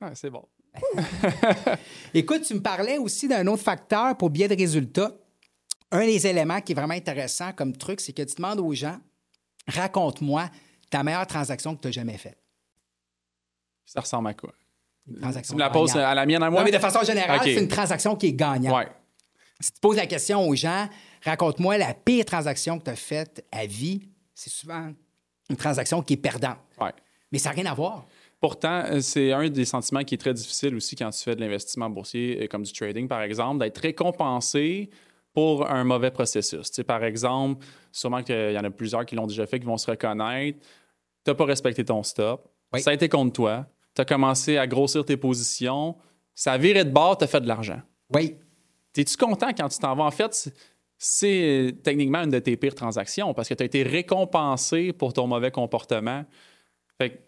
Ouais, 0.00 0.10
c'est 0.14 0.30
bon. 0.30 0.46
Écoute, 2.14 2.42
tu 2.42 2.54
me 2.54 2.60
parlais 2.60 2.98
aussi 2.98 3.28
d'un 3.28 3.46
autre 3.46 3.62
facteur 3.62 4.16
pour 4.16 4.30
biais 4.30 4.48
de 4.48 4.56
résultats. 4.56 5.12
Un 5.92 6.04
des 6.04 6.26
éléments 6.26 6.60
qui 6.60 6.72
est 6.72 6.74
vraiment 6.74 6.94
intéressant 6.94 7.52
comme 7.52 7.76
truc, 7.76 8.00
c'est 8.00 8.12
que 8.12 8.22
tu 8.22 8.34
demandes 8.34 8.60
aux 8.60 8.74
gens 8.74 8.98
raconte-moi 9.68 10.50
ta 10.90 11.02
meilleure 11.02 11.26
transaction 11.26 11.76
que 11.76 11.82
tu 11.82 11.88
as 11.88 11.92
jamais 11.92 12.18
faite. 12.18 12.38
Ça 13.86 14.00
ressemble 14.00 14.28
à 14.28 14.34
quoi? 14.34 14.52
Une 15.06 15.20
transaction 15.20 15.52
tu 15.52 15.56
me 15.56 15.60
la 15.60 15.70
poses 15.70 15.96
à 15.96 16.14
la 16.14 16.26
mienne 16.26 16.42
à 16.42 16.50
moi? 16.50 16.60
Non, 16.60 16.64
mais 16.64 16.72
de 16.72 16.78
façon 16.78 17.02
générale, 17.02 17.40
c'est 17.42 17.54
une 17.54 17.68
transaction 17.68 18.16
qui 18.16 18.26
est 18.26 18.32
gagnante. 18.32 18.74
Ouais. 18.74 18.88
Si 19.60 19.72
tu 19.72 19.80
poses 19.80 19.96
la 19.96 20.06
question 20.06 20.46
aux 20.46 20.54
gens, 20.54 20.88
raconte-moi 21.24 21.78
la 21.78 21.94
pire 21.94 22.24
transaction 22.24 22.78
que 22.78 22.84
tu 22.84 22.90
as 22.90 22.96
faite 22.96 23.44
à 23.52 23.66
vie, 23.66 24.08
c'est 24.34 24.50
souvent 24.50 24.92
une 25.48 25.56
transaction 25.56 26.02
qui 26.02 26.14
est 26.14 26.18
perdante. 26.18 26.58
Ouais. 26.80 26.92
Mais 27.30 27.38
ça 27.38 27.50
n'a 27.50 27.56
rien 27.56 27.66
à 27.66 27.74
voir. 27.74 28.06
Pourtant, 28.40 28.84
euh, 28.90 29.00
c'est 29.00 29.32
un 29.32 29.48
des 29.48 29.64
sentiments 29.64 30.04
qui 30.04 30.14
est 30.14 30.18
très 30.18 30.34
difficile 30.34 30.74
aussi 30.74 30.96
quand 30.96 31.10
tu 31.10 31.22
fais 31.22 31.34
de 31.34 31.40
l'investissement 31.40 31.88
boursier, 31.88 32.42
euh, 32.42 32.46
comme 32.46 32.62
du 32.62 32.72
trading, 32.72 33.08
par 33.08 33.22
exemple, 33.22 33.60
d'être 33.60 33.78
récompensé 33.78 34.90
pour 35.32 35.68
un 35.68 35.82
mauvais 35.82 36.10
processus. 36.10 36.70
Tu 36.70 36.74
sais, 36.74 36.84
par 36.84 37.02
exemple, 37.04 37.64
sûrement 37.90 38.22
qu'il 38.22 38.52
y 38.52 38.58
en 38.58 38.64
a 38.64 38.70
plusieurs 38.70 39.04
qui 39.06 39.14
l'ont 39.14 39.26
déjà 39.26 39.46
fait, 39.46 39.58
qui 39.58 39.66
vont 39.66 39.78
se 39.78 39.90
reconnaître. 39.90 40.58
Tu 40.60 41.30
n'as 41.30 41.34
pas 41.34 41.44
respecté 41.44 41.84
ton 41.84 42.02
stop. 42.02 42.48
Ça 42.78 42.90
a 42.90 42.92
été 42.94 43.08
contre 43.08 43.32
toi. 43.32 43.66
Tu 43.94 44.02
as 44.02 44.04
commencé 44.04 44.58
à 44.58 44.66
grossir 44.66 45.04
tes 45.04 45.16
positions. 45.16 45.96
Ça 46.34 46.52
a 46.52 46.58
viré 46.58 46.84
de 46.84 46.90
bord, 46.90 47.16
tu 47.16 47.24
as 47.24 47.26
fait 47.26 47.40
de 47.40 47.48
l'argent. 47.48 47.80
Oui. 48.14 48.36
Es-tu 48.96 49.16
content 49.16 49.52
quand 49.56 49.68
tu 49.68 49.78
t'en 49.78 49.94
vas? 49.94 50.04
En 50.04 50.10
fait, 50.10 50.52
c'est 50.98 51.76
techniquement 51.82 52.22
une 52.22 52.30
de 52.30 52.38
tes 52.38 52.56
pires 52.56 52.74
transactions 52.74 53.34
parce 53.34 53.48
que 53.48 53.54
tu 53.54 53.62
as 53.62 53.66
été 53.66 53.82
récompensé 53.82 54.92
pour 54.92 55.12
ton 55.12 55.26
mauvais 55.26 55.50
comportement. 55.50 56.24
Fait 56.98 57.24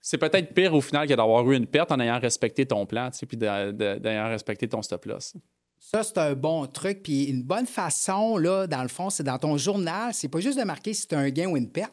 c'est 0.00 0.18
peut-être 0.18 0.54
pire 0.54 0.74
au 0.74 0.80
final 0.80 1.06
que 1.06 1.14
d'avoir 1.14 1.50
eu 1.50 1.56
une 1.56 1.66
perte 1.66 1.92
en 1.92 2.00
ayant 2.00 2.18
respecté 2.18 2.64
ton 2.64 2.86
plan, 2.86 3.10
puis 3.28 3.36
d'ayant 3.36 4.28
respecté 4.28 4.66
ton 4.66 4.80
stop-loss. 4.80 5.34
Ça, 5.78 6.02
c'est 6.02 6.18
un 6.18 6.34
bon 6.34 6.66
truc. 6.66 7.02
Puis 7.02 7.24
une 7.24 7.42
bonne 7.42 7.66
façon, 7.66 8.36
là, 8.36 8.66
dans 8.66 8.82
le 8.82 8.88
fond, 8.88 9.10
c'est 9.10 9.24
dans 9.24 9.38
ton 9.38 9.56
journal, 9.58 10.14
c'est 10.14 10.28
pas 10.28 10.40
juste 10.40 10.58
de 10.58 10.64
marquer 10.64 10.94
si 10.94 11.06
tu 11.06 11.14
as 11.14 11.18
un 11.18 11.30
gain 11.30 11.48
ou 11.50 11.56
une 11.56 11.70
perte. 11.70 11.92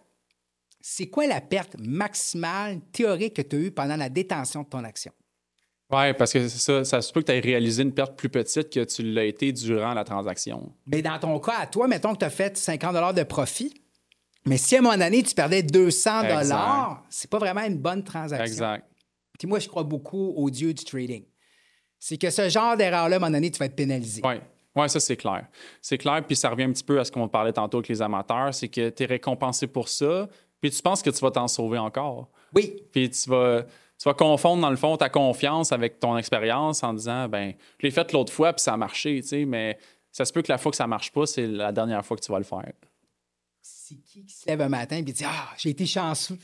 C'est 0.80 1.08
quoi 1.08 1.28
la 1.28 1.42
perte 1.42 1.76
maximale 1.80 2.80
théorique 2.92 3.36
que 3.36 3.42
tu 3.42 3.56
as 3.56 3.60
eue 3.60 3.72
pendant 3.72 3.98
la 3.98 4.10
détention 4.10 4.64
de 4.64 4.70
ton 4.70 4.84
action? 4.84 5.12
Oui, 5.90 6.14
parce 6.14 6.34
que 6.34 6.48
ça, 6.50 6.84
ça 6.84 7.02
se 7.02 7.14
peut 7.14 7.22
que 7.22 7.28
tu 7.28 7.32
aies 7.32 7.40
réalisé 7.40 7.82
une 7.84 7.94
perte 7.94 8.18
plus 8.18 8.28
petite 8.28 8.70
que 8.74 8.84
tu 8.84 9.04
l'as 9.04 9.24
été 9.24 9.54
durant 9.54 9.94
la 9.94 10.04
transaction. 10.04 10.74
Mais 10.86 11.02
dans 11.02 11.18
ton 11.18 11.40
cas, 11.40 11.60
à 11.60 11.68
toi, 11.68 11.88
mettons 11.88 12.14
que 12.14 12.20
tu 12.20 12.26
as 12.26 12.30
fait 12.30 12.58
50 12.58 13.16
de 13.16 13.24
profit, 13.24 13.74
mais 14.46 14.58
si 14.58 14.76
à 14.76 14.80
un 14.80 14.82
moment 14.82 14.98
donné, 14.98 15.24
tu 15.24 15.34
perdais 15.34 15.64
200 15.64 16.24
dollars, 16.24 17.06
c'est 17.10 17.30
pas 17.30 17.38
vraiment 17.38 17.64
une 17.64 17.78
bonne 17.78 18.04
transaction. 18.04 18.46
Exact. 18.46 18.86
Puis 19.40 19.48
moi, 19.48 19.60
je 19.60 19.68
crois 19.68 19.84
beaucoup 19.84 20.34
au 20.36 20.50
dieu 20.50 20.74
du 20.74 20.84
trading. 20.84 21.24
C'est 22.00 22.18
que 22.18 22.30
ce 22.30 22.50
genre 22.50 22.76
d'erreur-là, 22.76 23.16
à 23.16 23.18
un 23.18 23.20
moment 23.20 23.32
donné, 23.32 23.50
tu 23.52 23.60
vas 23.60 23.66
être 23.66 23.76
pénalisé. 23.76 24.22
Oui. 24.26 24.36
Oui, 24.76 24.88
ça, 24.90 25.00
c'est 25.00 25.18
clair. 25.18 25.48
C'est 25.82 25.98
clair, 25.98 26.24
puis 26.26 26.36
ça 26.36 26.50
revient 26.50 26.66
un 26.66 26.72
petit 26.72 26.84
peu 26.84 27.00
à 27.00 27.06
ce 27.06 27.12
qu'on 27.12 27.28
parlait 27.28 27.54
tantôt 27.54 27.78
avec 27.78 27.88
les 27.88 28.02
amateurs, 28.02 28.54
c'est 28.54 28.68
que 28.68 28.90
tu 28.90 29.04
es 29.04 29.06
récompensé 29.08 29.66
pour 29.66 29.90
ça, 29.90 30.30
puis 30.62 30.70
tu 30.70 30.82
penses 30.84 31.02
que 31.02 31.10
tu 31.10 31.20
vas 31.20 31.32
t'en 31.32 31.48
sauver 31.48 31.80
encore. 31.80 32.30
Oui. 32.54 32.84
Puis 32.92 33.10
tu 33.10 33.30
vas, 33.30 33.66
tu 34.00 34.08
vas 34.08 34.14
confondre, 34.14 34.62
dans 34.62 34.70
le 34.70 34.76
fond, 34.76 34.96
ta 34.98 35.10
confiance 35.10 35.72
avec 35.72 36.00
ton 36.00 36.18
expérience 36.18 36.84
en 36.84 36.94
disant, 36.94 37.28
ben 37.28 37.54
je 37.80 37.88
l'ai 37.88 37.92
fait 37.92 38.12
l'autre 38.14 38.32
fois, 38.32 38.54
puis 38.54 38.62
ça 38.62 38.74
a 38.74 38.78
marché, 38.78 39.22
tu 39.22 39.28
sais, 39.28 39.46
mais 39.46 39.78
ça 40.12 40.26
se 40.26 40.32
peut 40.32 40.42
que 40.42 40.52
la 40.52 40.58
fois 40.58 40.72
que 40.72 40.78
ça 40.78 40.88
marche 40.88 41.12
pas, 41.12 41.26
c'est 41.26 41.48
la 41.48 41.72
dernière 41.72 42.06
fois 42.06 42.18
que 42.18 42.24
tu 42.24 42.32
vas 42.32 42.38
le 42.38 42.44
faire 42.44 42.72
c'est 43.88 43.96
qui 43.96 44.26
qui 44.26 44.34
se 44.34 44.46
lève 44.48 44.62
un 44.62 44.70
matin 44.70 44.98
et 44.98 45.02
dit 45.02 45.24
Ah, 45.26 45.50
j'ai 45.58 45.70
été 45.70 45.86
chanceux. 45.86 46.38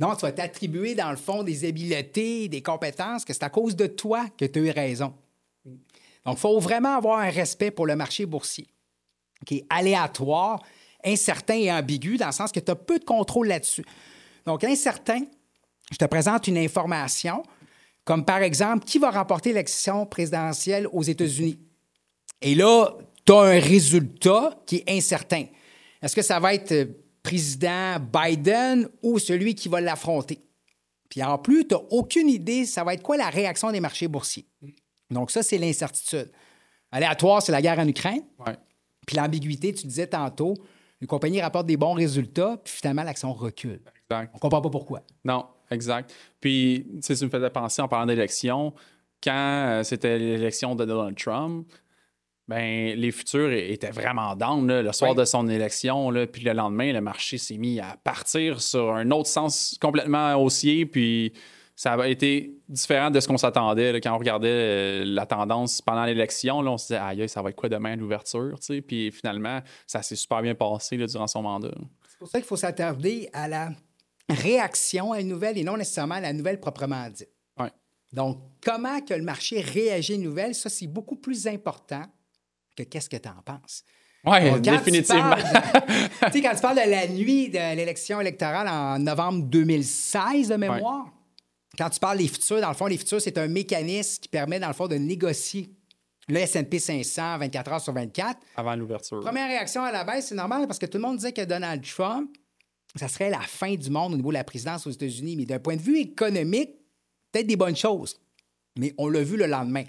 Non, 0.00 0.16
tu 0.16 0.22
vas 0.22 0.32
t'attribuer, 0.32 0.96
dans 0.96 1.10
le 1.10 1.16
fond, 1.16 1.44
des 1.44 1.64
habiletés, 1.64 2.48
des 2.48 2.62
compétences, 2.62 3.24
que 3.24 3.32
c'est 3.32 3.44
à 3.44 3.50
cause 3.50 3.76
de 3.76 3.86
toi 3.86 4.26
que 4.36 4.44
tu 4.44 4.58
as 4.58 4.62
eu 4.62 4.70
raison. 4.70 5.14
Donc, 6.24 6.36
il 6.36 6.40
faut 6.40 6.58
vraiment 6.58 6.96
avoir 6.96 7.20
un 7.20 7.30
respect 7.30 7.70
pour 7.70 7.86
le 7.86 7.94
marché 7.94 8.26
boursier, 8.26 8.66
qui 9.46 9.58
est 9.58 9.66
aléatoire, 9.70 10.64
incertain 11.04 11.54
et 11.54 11.72
ambigu, 11.72 12.16
dans 12.16 12.26
le 12.26 12.32
sens 12.32 12.50
que 12.50 12.58
tu 12.58 12.72
as 12.72 12.76
peu 12.76 12.98
de 12.98 13.04
contrôle 13.04 13.46
là-dessus. 13.46 13.84
Donc, 14.46 14.64
incertain, 14.64 15.20
je 15.92 15.98
te 15.98 16.04
présente 16.06 16.48
une 16.48 16.58
information, 16.58 17.42
comme 18.04 18.24
par 18.24 18.38
exemple, 18.38 18.84
qui 18.84 18.98
va 18.98 19.10
remporter 19.10 19.50
l'élection 19.50 20.06
présidentielle 20.06 20.88
aux 20.92 21.02
États-Unis? 21.02 21.58
Et 22.40 22.54
là, 22.54 22.96
tu 23.24 23.32
as 23.32 23.40
un 23.40 23.60
résultat 23.60 24.58
qui 24.66 24.76
est 24.76 24.90
incertain. 24.90 25.44
Est-ce 26.00 26.16
que 26.16 26.22
ça 26.22 26.40
va 26.40 26.54
être 26.54 26.72
euh, 26.72 26.86
président 27.22 27.98
Biden 28.00 28.88
ou 29.02 29.18
celui 29.18 29.54
qui 29.54 29.68
va 29.68 29.80
l'affronter? 29.80 30.40
Puis 31.08 31.22
en 31.22 31.38
plus, 31.38 31.68
tu 31.68 31.74
n'as 31.74 31.80
aucune 31.90 32.28
idée, 32.28 32.64
ça 32.64 32.82
va 32.82 32.94
être 32.94 33.02
quoi 33.02 33.16
la 33.16 33.28
réaction 33.28 33.70
des 33.70 33.80
marchés 33.80 34.08
boursiers? 34.08 34.46
Donc 35.10 35.30
ça, 35.30 35.42
c'est 35.42 35.58
l'incertitude. 35.58 36.32
Aléatoire, 36.90 37.42
c'est 37.42 37.52
la 37.52 37.62
guerre 37.62 37.78
en 37.78 37.86
Ukraine. 37.86 38.22
Puis 39.06 39.16
l'ambiguïté, 39.16 39.74
tu 39.74 39.86
disais 39.86 40.06
tantôt, 40.06 40.54
une 41.00 41.06
compagnie 41.06 41.40
rapporte 41.40 41.66
des 41.66 41.76
bons 41.76 41.92
résultats, 41.92 42.56
puis 42.64 42.72
finalement, 42.72 43.02
l'action 43.02 43.32
recule. 43.32 43.82
Exact. 44.10 44.30
On 44.32 44.36
ne 44.36 44.40
comprend 44.40 44.62
pas 44.62 44.70
pourquoi. 44.70 45.02
Non, 45.24 45.46
exact. 45.70 46.14
Puis, 46.40 46.86
tu 46.94 47.02
sais, 47.02 47.16
ça 47.16 47.24
me 47.24 47.30
faisait 47.30 47.50
penser 47.50 47.82
en 47.82 47.88
parlant 47.88 48.06
d'élection, 48.06 48.74
quand 49.22 49.66
euh, 49.68 49.82
c'était 49.82 50.18
l'élection 50.18 50.74
de 50.74 50.84
Donald 50.84 51.16
Trump, 51.16 51.66
ben, 52.48 52.98
les 52.98 53.12
futurs 53.12 53.52
étaient 53.52 53.90
vraiment 53.90 54.34
down 54.34 54.80
le 54.80 54.92
soir 54.92 55.14
de 55.14 55.24
son 55.24 55.48
élection. 55.48 56.10
Là, 56.10 56.26
puis 56.26 56.42
le 56.42 56.52
lendemain, 56.52 56.92
le 56.92 57.00
marché 57.00 57.38
s'est 57.38 57.56
mis 57.56 57.78
à 57.80 57.96
partir 58.02 58.60
sur 58.60 58.92
un 58.92 59.10
autre 59.12 59.28
sens 59.28 59.78
complètement 59.80 60.34
haussier. 60.34 60.84
Puis 60.84 61.32
ça 61.76 61.92
a 61.92 62.08
été 62.08 62.58
différent 62.68 63.10
de 63.10 63.20
ce 63.20 63.28
qu'on 63.28 63.38
s'attendait. 63.38 64.00
Quand 64.00 64.14
on 64.14 64.18
regardait 64.18 64.48
euh, 64.48 65.04
la 65.04 65.24
tendance 65.24 65.80
pendant 65.80 66.04
l'élection, 66.04 66.58
on 66.58 66.76
se 66.76 66.88
disait, 66.88 66.98
aïe, 66.98 67.28
ça 67.28 67.42
va 67.42 67.50
être 67.50 67.56
quoi 67.56 67.68
demain 67.68 67.96
l'ouverture? 67.96 68.58
Puis 68.86 69.12
finalement, 69.12 69.60
ça 69.86 70.02
s'est 70.02 70.16
super 70.16 70.42
bien 70.42 70.54
passé 70.54 70.96
durant 70.96 71.28
son 71.28 71.42
mandat. 71.42 71.74
C'est 72.08 72.18
pour 72.18 72.28
ça 72.28 72.38
qu'il 72.38 72.46
faut 72.46 72.56
s'attarder 72.56 73.30
à 73.32 73.48
la 73.48 73.70
réaction 74.32 75.12
à 75.12 75.20
une 75.20 75.28
nouvelle 75.28 75.58
et 75.58 75.64
non 75.64 75.76
nécessairement 75.76 76.16
à 76.16 76.20
la 76.20 76.32
nouvelle 76.32 76.60
proprement 76.60 77.08
dite. 77.08 77.28
Donc, 78.12 78.38
comment 78.62 79.00
que 79.00 79.14
le 79.14 79.22
marché 79.22 79.60
réagit 79.60 80.12
à 80.12 80.16
une 80.16 80.22
nouvelle, 80.22 80.54
ça, 80.54 80.68
c'est 80.68 80.86
beaucoup 80.86 81.16
plus 81.16 81.46
important 81.46 82.04
que 82.76 82.82
qu'est-ce 82.82 83.08
que 83.08 83.16
tu 83.16 83.28
en 83.28 83.40
penses. 83.42 83.84
Oui, 84.24 84.60
définitivement. 84.60 85.34
Tu 86.26 86.32
sais, 86.32 86.42
quand 86.42 86.54
tu 86.54 86.60
parles 86.60 86.76
de 86.84 86.90
la 86.90 87.08
nuit 87.08 87.48
de 87.48 87.74
l'élection 87.74 88.20
électorale 88.20 88.68
en 88.68 88.98
novembre 88.98 89.44
2016 89.44 90.48
de 90.48 90.56
mémoire, 90.56 91.06
quand 91.76 91.90
tu 91.90 91.98
parles 91.98 92.18
des 92.18 92.28
futurs, 92.28 92.60
dans 92.60 92.68
le 92.68 92.74
fond, 92.74 92.86
les 92.86 92.98
futurs, 92.98 93.20
c'est 93.20 93.36
un 93.38 93.48
mécanisme 93.48 94.20
qui 94.20 94.28
permet, 94.28 94.60
dans 94.60 94.68
le 94.68 94.74
fond, 94.74 94.86
de 94.86 94.94
négocier 94.94 95.70
le 96.28 96.36
S&P 96.36 96.78
500 96.78 97.38
24 97.38 97.72
heures 97.72 97.80
sur 97.80 97.92
24. 97.92 98.38
Avant 98.56 98.76
l'ouverture. 98.76 99.20
Première 99.20 99.48
réaction 99.48 99.82
à 99.82 99.90
la 99.90 100.04
baisse, 100.04 100.28
c'est 100.28 100.34
normal 100.34 100.66
parce 100.66 100.78
que 100.78 100.86
tout 100.86 100.98
le 100.98 101.02
monde 101.02 101.16
disait 101.16 101.32
que 101.32 101.42
Donald 101.42 101.84
Trump, 101.84 102.30
ça 102.96 103.08
serait 103.08 103.30
la 103.30 103.40
fin 103.40 103.74
du 103.74 103.90
monde 103.90 104.12
au 104.12 104.16
niveau 104.16 104.30
de 104.30 104.34
la 104.34 104.44
présidence 104.44 104.86
aux 104.86 104.90
États-Unis. 104.90 105.36
Mais 105.36 105.46
d'un 105.46 105.58
point 105.58 105.76
de 105.76 105.82
vue 105.82 105.98
économique, 105.98 106.70
peut-être 107.30 107.46
des 107.46 107.56
bonnes 107.56 107.76
choses. 107.76 108.18
Mais 108.76 108.94
on 108.98 109.08
l'a 109.08 109.22
vu 109.22 109.36
le 109.36 109.46
lendemain. 109.46 109.84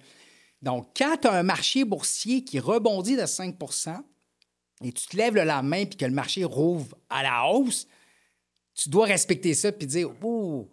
Donc, 0.61 0.89
quand 0.95 1.17
tu 1.21 1.27
as 1.27 1.33
un 1.33 1.43
marché 1.43 1.83
boursier 1.83 2.43
qui 2.43 2.59
rebondit 2.59 3.15
de 3.15 3.23
5% 3.23 4.01
et 4.83 4.91
tu 4.91 5.07
te 5.07 5.17
lèves 5.17 5.35
le 5.35 5.43
lendemain 5.43 5.77
et 5.77 5.89
que 5.89 6.05
le 6.05 6.11
marché 6.11 6.43
rouvre 6.43 6.97
à 7.09 7.23
la 7.23 7.45
hausse, 7.45 7.87
tu 8.73 8.89
dois 8.89 9.05
respecter 9.05 9.53
ça 9.53 9.71
puis 9.71 9.85
dire 9.85 10.09
Oh, 10.21 10.69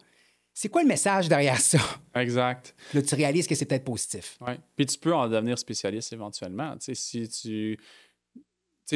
c'est 0.55 0.69
quoi 0.69 0.83
le 0.83 0.89
message 0.89 1.29
derrière 1.29 1.61
ça? 1.61 1.79
Exact. 2.15 2.75
Là, 2.95 3.03
tu 3.03 3.15
réalises 3.15 3.47
que 3.47 3.55
c'est 3.55 3.65
peut-être 3.65 3.85
positif. 3.85 4.39
Oui. 4.41 4.53
Puis 4.77 4.87
tu 4.87 4.99
peux 4.99 5.15
en 5.15 5.29
devenir 5.29 5.59
spécialiste 5.59 6.13
éventuellement. 6.13 6.77
Tu 6.79 6.95
sais, 6.95 6.95
si 6.95 7.29
tu 7.29 7.79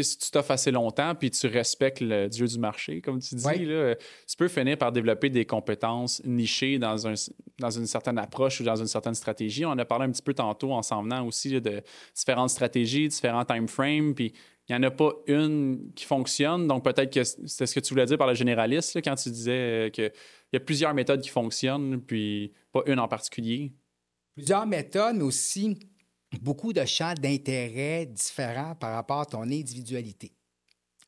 si 0.02 0.18
tu 0.18 0.30
t'offres 0.30 0.50
assez 0.50 0.70
longtemps 0.70 1.14
puis 1.14 1.30
tu 1.30 1.46
respectes 1.46 2.00
le 2.00 2.28
dieu 2.28 2.46
du 2.46 2.58
marché, 2.58 3.00
comme 3.00 3.20
tu 3.20 3.34
dis, 3.34 3.64
là, 3.64 3.94
tu 3.94 4.36
peux 4.36 4.48
finir 4.48 4.76
par 4.78 4.92
développer 4.92 5.30
des 5.30 5.44
compétences 5.44 6.22
nichées 6.24 6.78
dans, 6.78 7.06
un, 7.06 7.14
dans 7.58 7.70
une 7.70 7.86
certaine 7.86 8.18
approche 8.18 8.60
ou 8.60 8.64
dans 8.64 8.76
une 8.76 8.86
certaine 8.86 9.14
stratégie. 9.14 9.64
On 9.64 9.78
a 9.78 9.84
parlé 9.84 10.06
un 10.06 10.10
petit 10.10 10.22
peu 10.22 10.34
tantôt 10.34 10.72
en 10.72 10.82
s'en 10.82 11.02
venant 11.02 11.26
aussi 11.26 11.60
de 11.60 11.82
différentes 12.14 12.50
stratégies, 12.50 13.08
différents 13.08 13.44
time 13.44 13.68
frames, 13.68 14.14
puis 14.14 14.32
il 14.68 14.74
n'y 14.74 14.78
en 14.78 14.82
a 14.82 14.90
pas 14.90 15.12
une 15.26 15.92
qui 15.94 16.04
fonctionne. 16.06 16.66
Donc 16.66 16.84
peut-être 16.84 17.12
que 17.12 17.22
c'est 17.22 17.66
ce 17.66 17.74
que 17.74 17.80
tu 17.80 17.92
voulais 17.92 18.06
dire 18.06 18.18
par 18.18 18.26
le 18.26 18.34
généraliste 18.34 18.96
quand 19.02 19.14
tu 19.14 19.30
disais 19.30 19.90
qu'il 19.92 20.10
y 20.52 20.56
a 20.56 20.60
plusieurs 20.60 20.94
méthodes 20.94 21.20
qui 21.20 21.28
fonctionnent, 21.28 22.00
puis 22.00 22.52
pas 22.72 22.82
une 22.86 22.98
en 22.98 23.08
particulier. 23.08 23.72
Plusieurs 24.34 24.66
méthodes, 24.66 25.16
mais 25.16 25.22
aussi 25.22 25.78
beaucoup 26.40 26.72
de 26.72 26.84
champs 26.84 27.14
d'intérêt 27.14 28.06
différents 28.06 28.74
par 28.74 28.94
rapport 28.94 29.20
à 29.20 29.26
ton 29.26 29.42
individualité. 29.42 30.32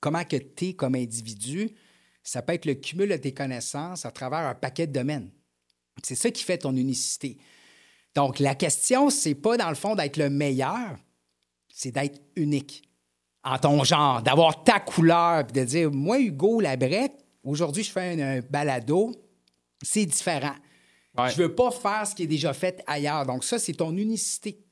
comment 0.00 0.24
que 0.24 0.36
tu 0.36 0.68
es 0.68 0.72
comme 0.74 0.94
individu, 0.94 1.70
ça 2.22 2.42
peut 2.42 2.52
être 2.52 2.66
le 2.66 2.74
cumul 2.74 3.08
de 3.08 3.16
tes 3.16 3.32
connaissances 3.32 4.04
à 4.04 4.10
travers 4.10 4.40
un 4.40 4.54
paquet 4.54 4.86
de 4.86 4.92
domaines. 4.92 5.30
C'est 6.02 6.14
ça 6.14 6.30
qui 6.30 6.42
fait 6.42 6.58
ton 6.58 6.76
unicité. 6.76 7.38
Donc, 8.14 8.38
la 8.38 8.54
question, 8.54 9.10
c'est 9.10 9.34
pas 9.34 9.56
dans 9.56 9.68
le 9.68 9.74
fond 9.74 9.94
d'être 9.94 10.16
le 10.16 10.30
meilleur, 10.30 10.96
c'est 11.68 11.92
d'être 11.92 12.20
unique 12.34 12.82
en 13.44 13.58
ton 13.58 13.84
genre, 13.84 14.22
d'avoir 14.22 14.64
ta 14.64 14.80
couleur, 14.80 15.46
puis 15.46 15.60
de 15.60 15.64
dire, 15.64 15.90
moi, 15.92 16.18
Hugo 16.18 16.60
Labrec, 16.60 17.12
aujourd'hui, 17.44 17.84
je 17.84 17.92
fais 17.92 18.20
un, 18.20 18.40
balado, 18.40 19.12
c'est 19.82 20.04
différent. 20.04 20.54
Je 21.16 21.36
veux 21.36 21.54
pas 21.54 21.70
faire 21.70 22.06
ce 22.06 22.14
qui 22.14 22.24
est 22.24 22.26
déjà 22.26 22.52
fait 22.52 22.82
ailleurs. 22.86 23.24
Donc, 23.24 23.44
ça, 23.44 23.58
c'est 23.58 23.72
ton 23.72 23.96
unicité. 23.96 24.65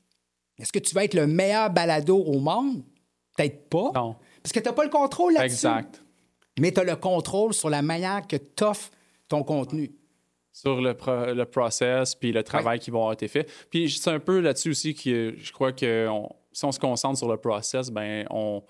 Est-ce 0.59 0.71
que 0.71 0.79
tu 0.79 0.93
vas 0.95 1.03
être 1.03 1.13
le 1.13 1.27
meilleur 1.27 1.69
balado 1.69 2.17
au 2.17 2.39
monde? 2.39 2.83
Peut-être 3.37 3.69
pas. 3.69 3.91
Non. 3.95 4.15
Parce 4.41 4.53
que 4.53 4.59
tu 4.59 4.65
n'as 4.65 4.73
pas 4.73 4.83
le 4.83 4.89
contrôle 4.89 5.33
là-dessus. 5.33 5.53
Exact. 5.53 6.03
Mais 6.59 6.71
tu 6.71 6.79
as 6.79 6.83
le 6.83 6.95
contrôle 6.95 7.53
sur 7.53 7.69
la 7.69 7.81
manière 7.81 8.25
que 8.27 8.37
tu 8.37 8.63
offres 8.63 8.91
ton 9.27 9.43
contenu. 9.43 9.91
Sur 10.53 10.79
le, 10.79 10.95
le 11.33 11.43
process, 11.45 12.15
puis 12.15 12.31
le 12.31 12.41
travail 12.41 12.79
qui 12.79 12.89
va 12.89 12.99
avoir 12.99 13.13
été 13.13 13.27
fait. 13.27 13.51
Puis 13.69 13.91
c'est 13.91 14.09
un 14.09 14.19
peu 14.19 14.39
là-dessus 14.39 14.69
aussi 14.69 14.95
que 14.95 15.35
je 15.37 15.51
crois 15.51 15.73
que 15.73 16.07
si 16.53 16.63
on 16.63 16.71
se 16.71 16.79
concentre 16.79 17.17
sur 17.17 17.27
le 17.27 17.35
process, 17.35 17.89
ben 17.89 18.25
on, 18.29 18.63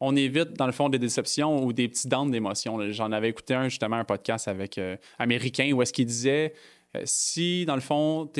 on 0.00 0.16
évite, 0.16 0.52
dans 0.54 0.66
le 0.66 0.72
fond, 0.72 0.90
des 0.90 0.98
déceptions 0.98 1.64
ou 1.64 1.72
des 1.72 1.88
petits 1.88 2.08
dents 2.08 2.26
d'émotions. 2.26 2.78
J'en 2.90 3.12
avais 3.12 3.30
écouté 3.30 3.54
un, 3.54 3.68
justement, 3.68 3.96
un 3.96 4.04
podcast 4.04 4.48
avec 4.48 4.76
euh, 4.76 4.96
Américain 5.18 5.72
où 5.72 5.80
est-ce 5.80 5.94
qu'il 5.94 6.06
disait 6.06 6.52
euh, 6.96 7.02
si, 7.04 7.64
dans 7.66 7.74
le 7.74 7.80
fond, 7.80 8.30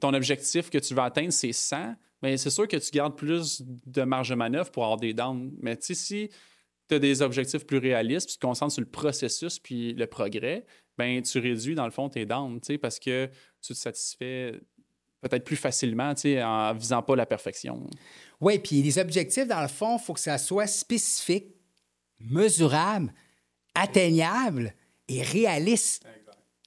ton 0.00 0.14
objectif 0.14 0.70
que 0.70 0.78
tu 0.78 0.94
vas 0.94 1.04
atteindre, 1.04 1.32
c'est 1.32 1.52
100, 1.52 1.94
mais 2.22 2.36
c'est 2.36 2.50
sûr 2.50 2.66
que 2.66 2.76
tu 2.76 2.90
gardes 2.90 3.16
plus 3.16 3.62
de 3.86 4.02
marge 4.02 4.30
de 4.30 4.34
manœuvre 4.34 4.70
pour 4.70 4.84
avoir 4.84 4.98
des 4.98 5.14
dents. 5.14 5.38
Mais 5.60 5.76
tu 5.76 5.86
sais, 5.86 5.94
si 5.94 6.30
tu 6.88 6.94
as 6.94 6.98
des 6.98 7.22
objectifs 7.22 7.66
plus 7.66 7.78
réalistes, 7.78 8.26
puis 8.26 8.34
tu 8.34 8.38
te 8.38 8.46
concentres 8.46 8.72
sur 8.72 8.82
le 8.82 8.88
processus 8.88 9.58
puis 9.58 9.94
le 9.94 10.06
progrès, 10.06 10.66
ben 10.96 11.22
tu 11.22 11.38
réduis, 11.38 11.74
dans 11.74 11.84
le 11.84 11.92
fond, 11.92 12.08
tes 12.08 12.26
dents, 12.26 12.58
parce 12.82 12.98
que 12.98 13.30
tu 13.62 13.72
te 13.72 13.78
satisfais 13.78 14.60
peut-être 15.20 15.44
plus 15.44 15.56
facilement, 15.56 16.12
en 16.12 16.74
visant 16.74 17.02
pas 17.02 17.16
la 17.16 17.26
perfection. 17.26 17.88
Oui, 18.40 18.58
puis 18.58 18.82
les 18.82 18.98
objectifs, 18.98 19.46
dans 19.46 19.62
le 19.62 19.68
fond, 19.68 19.96
il 19.96 20.04
faut 20.04 20.14
que 20.14 20.20
ça 20.20 20.38
soit 20.38 20.66
spécifique, 20.66 21.54
mesurable, 22.20 23.12
atteignable 23.74 24.74
et 25.08 25.22
réaliste. 25.22 26.04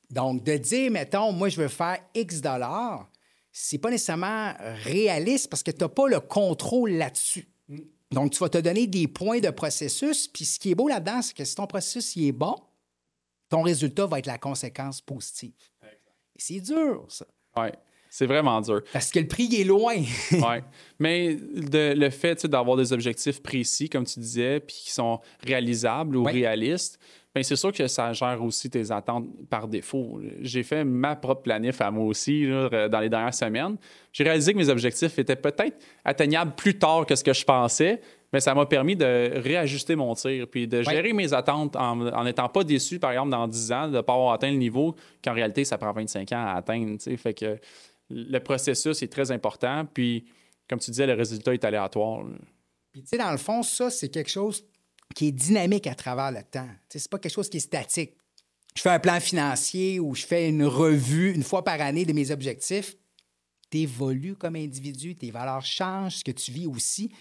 Donc, 0.10 0.44
de 0.44 0.58
dire, 0.58 0.92
mettons, 0.92 1.32
moi, 1.32 1.50
je 1.50 1.62
veux 1.62 1.70
faire 1.70 2.00
X 2.14 2.42
dollars, 2.42 3.10
c'est 3.52 3.78
pas 3.78 3.90
nécessairement 3.90 4.54
réaliste 4.84 5.50
parce 5.50 5.64
que 5.64 5.72
tu 5.72 5.82
n'as 5.82 5.90
pas 5.90 6.08
le 6.08 6.20
contrôle 6.20 6.92
là-dessus. 6.92 7.48
Mm. 7.68 7.80
Donc, 8.12 8.32
tu 8.32 8.40
vas 8.40 8.50
te 8.50 8.58
donner 8.58 8.88
des 8.88 9.08
points 9.08 9.40
de 9.40 9.50
processus. 9.50 10.28
Puis, 10.28 10.46
ce 10.46 10.60
qui 10.60 10.72
est 10.72 10.76
beau 10.76 10.88
là-dedans, 10.88 11.22
c'est 11.22 11.36
que 11.36 11.46
si 11.46 11.56
ton 11.56 11.68
processus 11.68 12.18
est 12.18 12.32
bon, 12.32 12.56
ton 13.50 13.62
résultat 13.62 14.06
va 14.06 14.20
être 14.20 14.28
la 14.28 14.38
conséquence 14.38 15.02
positive. 15.02 15.54
C'est 16.36 16.60
dur, 16.60 17.06
ça. 17.10 17.26
Oui. 17.58 17.68
C'est 18.14 18.26
vraiment 18.26 18.60
dur. 18.60 18.82
Parce 18.92 19.10
que 19.10 19.20
le 19.20 19.28
prix 19.28 19.48
est 19.56 19.64
loin. 19.64 19.96
oui. 20.34 20.58
Mais 21.00 21.38
le 21.56 22.10
fait 22.10 22.46
d'avoir 22.46 22.76
des 22.76 22.92
objectifs 22.92 23.42
précis, 23.42 23.88
comme 23.88 24.04
tu 24.04 24.20
disais, 24.20 24.60
puis 24.60 24.76
qui 24.84 24.92
sont 24.92 25.22
réalisables 25.42 26.18
ou 26.18 26.26
réalistes, 26.26 27.00
bien, 27.34 27.42
c'est 27.42 27.56
sûr 27.56 27.72
que 27.72 27.88
ça 27.88 28.12
gère 28.12 28.44
aussi 28.44 28.70
tes 28.70 28.92
attentes 28.92 29.28
par 29.50 29.70
défaut. 29.70 30.20
J'ai 30.42 30.64
fait 30.64 30.84
ma 30.84 31.16
propre 31.16 31.44
planif 31.44 31.80
à 31.80 31.90
moi 31.90 32.04
aussi 32.04 32.46
dans 32.46 33.00
les 33.00 33.08
dernières 33.08 33.34
semaines. 33.34 33.78
J'ai 34.12 34.26
réalisé 34.26 34.52
que 34.52 34.58
mes 34.58 34.68
objectifs 34.68 35.18
étaient 35.18 35.38
peut-être 35.38 35.78
atteignables 36.04 36.52
plus 36.58 36.78
tard 36.78 37.06
que 37.06 37.16
ce 37.16 37.24
que 37.24 37.32
je 37.32 37.46
pensais, 37.46 38.02
mais 38.34 38.42
ça 38.42 38.54
m'a 38.54 38.66
permis 38.66 38.98
de 38.98 39.40
réajuster 39.40 39.96
mon 39.96 40.14
tir 40.16 40.48
puis 40.52 40.68
de 40.68 40.84
gérer 40.84 41.14
mes 41.14 41.34
attentes 41.34 41.78
en 41.78 42.24
n'étant 42.26 42.50
pas 42.50 42.66
déçu, 42.66 43.00
par 43.00 43.12
exemple, 43.12 43.30
dans 43.30 43.48
10 43.48 43.72
ans, 43.72 43.88
de 43.88 43.96
ne 43.96 44.02
pas 44.02 44.14
avoir 44.14 44.34
atteint 44.34 44.52
le 44.52 44.58
niveau 44.58 44.96
qu'en 45.24 45.34
réalité, 45.34 45.64
ça 45.64 45.78
prend 45.78 45.94
25 45.94 46.30
ans 46.34 46.46
à 46.46 46.54
atteindre. 46.56 46.98
Fait 47.18 47.34
que 47.34 47.58
le 48.12 48.40
processus 48.40 49.02
est 49.02 49.12
très 49.12 49.32
important. 49.32 49.86
Puis, 49.86 50.26
comme 50.70 50.80
tu 50.80 50.92
disais, 50.92 51.08
le 51.08 51.14
résultat 51.14 51.54
est 51.54 51.64
aléatoire. 51.64 52.26
Puis, 52.92 53.02
tu 53.02 53.10
sais, 53.10 53.18
dans 53.18 53.32
le 53.32 53.38
fond, 53.38 53.64
ça, 53.64 53.90
c'est 53.90 54.10
quelque 54.10 54.30
chose 54.30 54.66
qui 55.16 55.28
est 55.28 55.32
dynamique 55.32 55.88
à 55.88 55.96
travers 55.96 56.32
le 56.32 56.44
temps. 56.44 56.70
Ce 56.90 56.98
n'est 56.98 57.04
pas 57.10 57.20
quelque 57.20 57.34
chose 57.34 57.50
qui 57.50 57.58
est 57.58 57.62
statique. 57.62 58.14
Je 58.76 58.82
fais 58.82 58.90
un 58.90 59.00
plan 59.00 59.20
financier 59.20 60.00
ou 60.00 60.16
je 60.16 60.26
fais 60.26 60.48
une 60.48 60.64
revue 60.64 61.34
une 61.34 61.44
fois 61.44 61.64
par 61.64 61.82
année 61.82 62.06
de 62.06 62.14
mes 62.14 62.32
objectifs. 62.32 62.96
Tu 63.70 63.80
évolues 63.80 64.36
comme 64.36 64.56
individu, 64.56 65.16
tes 65.16 65.32
valeurs 65.32 65.66
changent, 65.66 66.18
ce 66.18 66.24
que 66.24 66.32
tu 66.32 66.52
vis 66.52 66.68
aussi. 66.68 67.12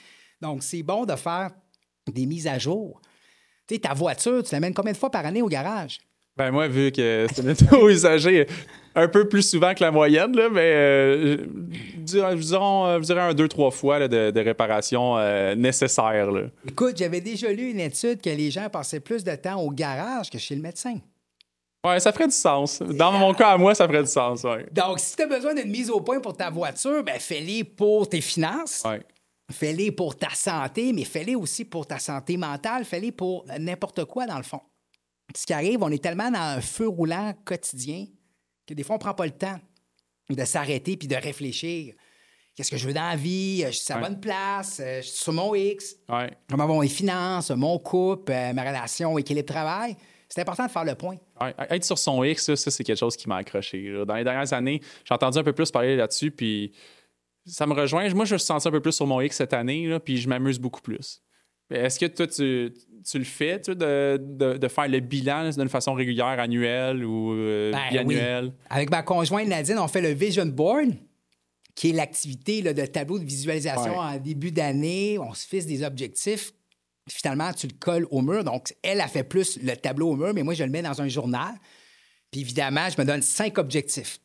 Donc, 0.41 0.63
c'est 0.63 0.83
bon 0.83 1.05
de 1.05 1.17
faire 1.17 1.51
des 2.13 2.27
mises 2.27 2.47
à 2.47 2.59
jour. 2.59 3.01
Tu 3.67 3.75
sais, 3.75 3.81
ta 3.81 3.95
voiture, 3.95 4.43
tu 4.43 4.53
l'amènes 4.53 4.75
combien 4.75 4.93
de 4.93 4.97
fois 4.97 5.11
par 5.11 5.27
année 5.27 5.43
au 5.43 5.49
garage? 5.49 5.99
Ben 6.37 6.51
moi, 6.51 6.69
vu 6.69 6.91
que 6.93 7.27
c'est 7.33 7.45
un 7.45 7.51
auto 7.51 7.89
usagé 7.91 8.47
un 8.95 9.09
peu 9.09 9.29
plus 9.29 9.49
souvent 9.49 9.75
que 9.75 9.83
la 9.83 9.91
moyenne, 9.91 10.35
là, 10.35 10.49
mais 10.51 10.73
euh, 10.75 11.37
disons, 11.97 12.99
je 12.99 13.05
dirais 13.05 13.21
un, 13.21 13.35
deux, 13.35 13.49
trois 13.49 13.71
fois 13.71 14.09
de, 14.09 14.41
réparation 14.41 15.17
euh, 15.19 15.55
nécessaire. 15.55 16.29
Écoute, 16.67 16.97
j'avais 16.97 17.21
déjà 17.21 17.53
lu 17.53 17.71
une 17.71 17.81
étude 17.81 18.21
que 18.21 18.31
les 18.31 18.51
gens 18.51 18.69
passaient 18.69 19.01
plus 19.01 19.23
de 19.23 19.35
temps 19.37 19.61
au 19.61 19.71
garage 19.71 20.31
que 20.31 20.39
chez 20.39 20.57
le 20.57 20.63
médecin. 20.63 20.97
Oui, 21.87 21.99
ça 21.99 22.13
ferait 22.13 22.27
du 22.27 22.35
sens. 22.35 22.81
Dans 22.81 23.13
mon 23.13 23.33
cas, 23.33 23.51
à 23.51 23.59
moi, 23.59 23.75
ça 23.75 23.87
ferait 23.87 24.03
du 24.03 24.11
sens. 24.11 24.43
Ouais. 24.43 24.67
Donc, 24.71 24.99
si 24.99 25.17
tu 25.17 25.23
as 25.23 25.27
besoin 25.27 25.55
d'une 25.55 25.71
mise 25.71 25.89
au 25.89 26.01
point 26.01 26.21
pour 26.21 26.37
ta 26.37 26.51
voiture, 26.51 27.03
ben 27.03 27.19
fais-les 27.19 27.65
pour 27.65 28.09
tes 28.09 28.21
finances. 28.21 28.83
Ouais. 28.85 29.01
Fais-les 29.51 29.91
pour 29.91 30.17
ta 30.17 30.29
santé, 30.31 30.93
mais 30.93 31.05
fais-les 31.05 31.35
aussi 31.35 31.65
pour 31.65 31.87
ta 31.87 31.99
santé 31.99 32.37
mentale. 32.37 32.85
Fais-les 32.85 33.13
pour 33.13 33.47
n'importe 33.59 34.05
quoi, 34.05 34.27
dans 34.27 34.37
le 34.37 34.43
fond. 34.43 34.61
Ce 35.35 35.47
qui 35.47 35.53
arrive, 35.53 35.83
on 35.83 35.91
est 35.91 36.03
tellement 36.03 36.31
dans 36.31 36.39
un 36.39 36.61
feu 36.61 36.89
roulant 36.89 37.35
quotidien 37.45 38.07
que 38.67 38.75
des 38.75 38.83
fois, 38.83 38.95
on 38.97 38.99
ne 38.99 39.05
prend 39.05 39.15
pas 39.15 39.27
le 39.27 39.33
temps 39.33 39.59
de 40.29 40.45
s'arrêter 40.45 40.97
puis 40.97 41.09
de 41.09 41.17
réfléchir. 41.17 41.95
Qu'est-ce 42.55 42.71
que 42.71 42.77
je 42.77 42.87
veux 42.87 42.93
dans 42.93 43.09
la 43.09 43.17
vie? 43.17 43.65
Je 43.67 43.71
suis 43.71 43.93
à 43.93 44.01
la 44.01 44.09
bonne 44.09 44.21
place? 44.21 44.81
Je 44.85 45.01
suis 45.03 45.19
sur 45.19 45.33
mon 45.33 45.55
X? 45.55 45.97
Comment 46.49 46.67
vont 46.67 46.81
mes 46.81 46.89
finances, 46.89 47.51
mon 47.51 47.79
couple, 47.79 48.33
euh, 48.33 48.53
ma 48.53 48.63
relation, 48.63 49.17
équilibre 49.19 49.53
travail? 49.53 49.97
C'est 50.29 50.43
important 50.43 50.67
de 50.67 50.71
faire 50.71 50.85
le 50.85 50.95
point. 50.95 51.17
Être 51.71 51.85
sur 51.85 51.99
son 51.99 52.23
X, 52.23 52.55
ça, 52.55 52.71
c'est 52.71 52.85
quelque 52.85 52.99
chose 52.99 53.17
qui 53.17 53.29
m'a 53.29 53.37
accroché. 53.37 54.05
Dans 54.07 54.15
les 54.15 54.23
dernières 54.23 54.53
années, 54.53 54.81
j'ai 55.05 55.15
entendu 55.15 55.39
un 55.39 55.43
peu 55.43 55.53
plus 55.53 55.71
parler 55.71 55.97
là-dessus, 55.97 56.31
puis 56.31 56.73
ça 57.47 57.67
me 57.67 57.73
rejoint. 57.73 58.09
Moi, 58.15 58.25
je 58.27 58.35
me 58.35 58.39
suis 58.39 58.47
senti 58.47 58.69
un 58.69 58.71
peu 58.71 58.81
plus 58.81 58.93
sur 58.93 59.07
mon 59.07 59.21
X 59.21 59.37
cette 59.37 59.53
année, 59.53 59.99
puis 60.05 60.19
je 60.19 60.29
m'amuse 60.29 60.61
beaucoup 60.61 60.83
plus. 60.83 61.21
Est-ce 61.71 61.99
que 62.01 62.07
toi, 62.07 62.27
tu, 62.27 62.73
le 63.19 63.25
fais, 63.25 63.59
de, 63.59 64.69
faire 64.69 64.89
le 64.89 65.01
bilan 65.01 65.51
d'une 65.51 65.69
façon 65.69 65.95
régulière, 65.95 66.27
annuelle 66.41 67.05
ou 67.05 67.33
euh, 67.33 67.71
ben 67.71 67.91
biannuelle? 67.91 68.53
Avec 68.69 68.91
ma 68.91 69.03
conjointe 69.03 69.47
Nadine, 69.47 69.79
on 69.79 69.89
fait 69.89 70.01
le 70.01 70.11
Vision 70.11 70.47
Board, 70.47 70.91
qui 71.75 71.91
est 71.91 71.93
l'activité 71.93 72.63
de 72.63 72.87
tableau 72.87 73.19
de 73.19 73.25
visualisation 73.25 73.99
en 73.99 74.19
début 74.19 74.51
d'année. 74.51 75.19
On 75.19 75.33
se 75.33 75.47
fixe 75.47 75.67
des 75.67 75.85
objectifs. 75.85 76.53
Finalement, 77.09 77.53
tu 77.53 77.67
le 77.67 77.75
colles 77.79 78.07
au 78.11 78.21
mur. 78.21 78.45
Donc, 78.45 78.75
elle 78.83 79.01
a 79.01 79.09
fait 79.09 79.25
plus 79.25 79.59
le 79.63 79.77
tableau 79.77 80.11
au 80.11 80.17
mur, 80.17 80.33
mais 80.35 80.43
moi, 80.43 80.55
je 80.55 80.65
le 80.65 80.71
mets 80.71 80.83
dans 80.83 81.01
un 81.01 81.09
journal. 81.09 81.55
Puis 82.31 82.41
évidemment, 82.43 82.89
je 82.89 83.01
me 83.01 83.07
donne 83.07 83.23
cinq 83.23 83.59
objectifs. 83.59 84.19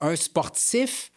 Un 0.00 0.16
sportif, 0.16 1.10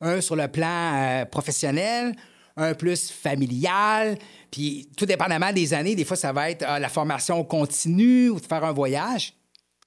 un 0.00 0.20
sur 0.20 0.36
le 0.36 0.48
plan 0.48 0.94
euh, 0.94 1.24
professionnel, 1.24 2.14
un 2.56 2.74
plus 2.74 3.10
familial. 3.10 4.18
Puis, 4.50 4.88
tout 4.96 5.06
dépendamment 5.06 5.52
des 5.52 5.74
années, 5.74 5.94
des 5.94 6.04
fois, 6.04 6.16
ça 6.16 6.32
va 6.32 6.50
être 6.50 6.62
euh, 6.62 6.78
la 6.78 6.88
formation 6.88 7.42
continue 7.44 8.28
ou 8.28 8.40
de 8.40 8.46
faire 8.46 8.64
un 8.64 8.72
voyage, 8.72 9.34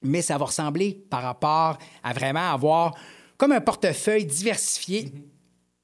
mais 0.02 0.22
ça 0.22 0.38
va 0.38 0.46
ressembler 0.46 1.04
par 1.10 1.22
rapport 1.22 1.78
à 2.02 2.12
vraiment 2.12 2.52
avoir 2.52 2.94
comme 3.36 3.52
un 3.52 3.60
portefeuille 3.60 4.24
diversifié, 4.24 5.12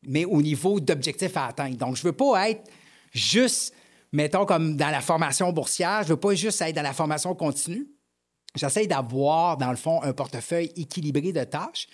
mais 0.03 0.25
au 0.25 0.43
niveau 0.43 0.81
d'objectifs 0.81 1.37
à 1.37 1.47
atteindre. 1.47 1.77
Donc, 1.77 1.97
je 1.97 2.03
ne 2.03 2.09
veux 2.09 2.17
pas 2.17 2.51
être 2.51 2.69
juste, 3.13 3.75
mettons, 4.11 4.47
comme 4.47 4.77
dans 4.77 4.91
la 4.91 5.01
formation 5.01 5.53
boursière, 5.53 6.01
je 6.03 6.09
ne 6.09 6.15
veux 6.15 6.21
pas 6.21 6.35
juste 6.35 6.61
être 6.63 6.75
dans 6.75 6.83
la 6.83 6.93
formation 6.93 7.35
continue. 7.35 7.87
J'essaie 8.55 8.87
d'avoir, 8.87 9.57
dans 9.57 9.71
le 9.71 9.77
fond, 9.77 10.03
un 10.03 10.13
portefeuille 10.13 10.73
équilibré 10.77 11.33
de 11.33 11.45
tâches. 11.45 11.89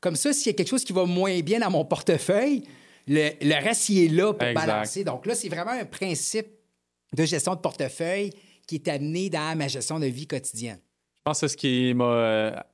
Comme 0.00 0.16
ça, 0.16 0.32
s'il 0.32 0.48
y 0.48 0.50
a 0.50 0.52
quelque 0.52 0.68
chose 0.68 0.84
qui 0.84 0.92
va 0.92 1.06
moins 1.06 1.40
bien 1.40 1.60
dans 1.60 1.70
mon 1.70 1.84
portefeuille, 1.84 2.62
le, 3.06 3.62
reste, 3.62 3.88
il 3.88 4.04
est 4.04 4.08
là 4.08 4.32
pour 4.32 4.52
balancer. 4.54 5.04
Donc 5.04 5.26
là, 5.26 5.34
c'est 5.34 5.48
vraiment 5.48 5.72
un 5.72 5.84
principe 5.84 6.46
de 7.14 7.24
gestion 7.24 7.54
de 7.54 7.60
portefeuille 7.60 8.30
qui 8.66 8.76
est 8.76 8.88
amené 8.88 9.30
dans 9.30 9.56
ma 9.56 9.68
gestion 9.68 9.98
de 10.00 10.06
vie 10.06 10.26
quotidienne. 10.26 10.78
Je 11.18 11.22
pense 11.24 11.40
que 11.40 11.46
c'est 11.46 11.52
ce 11.52 11.56
qui 11.56 11.94
m'a 11.94 12.66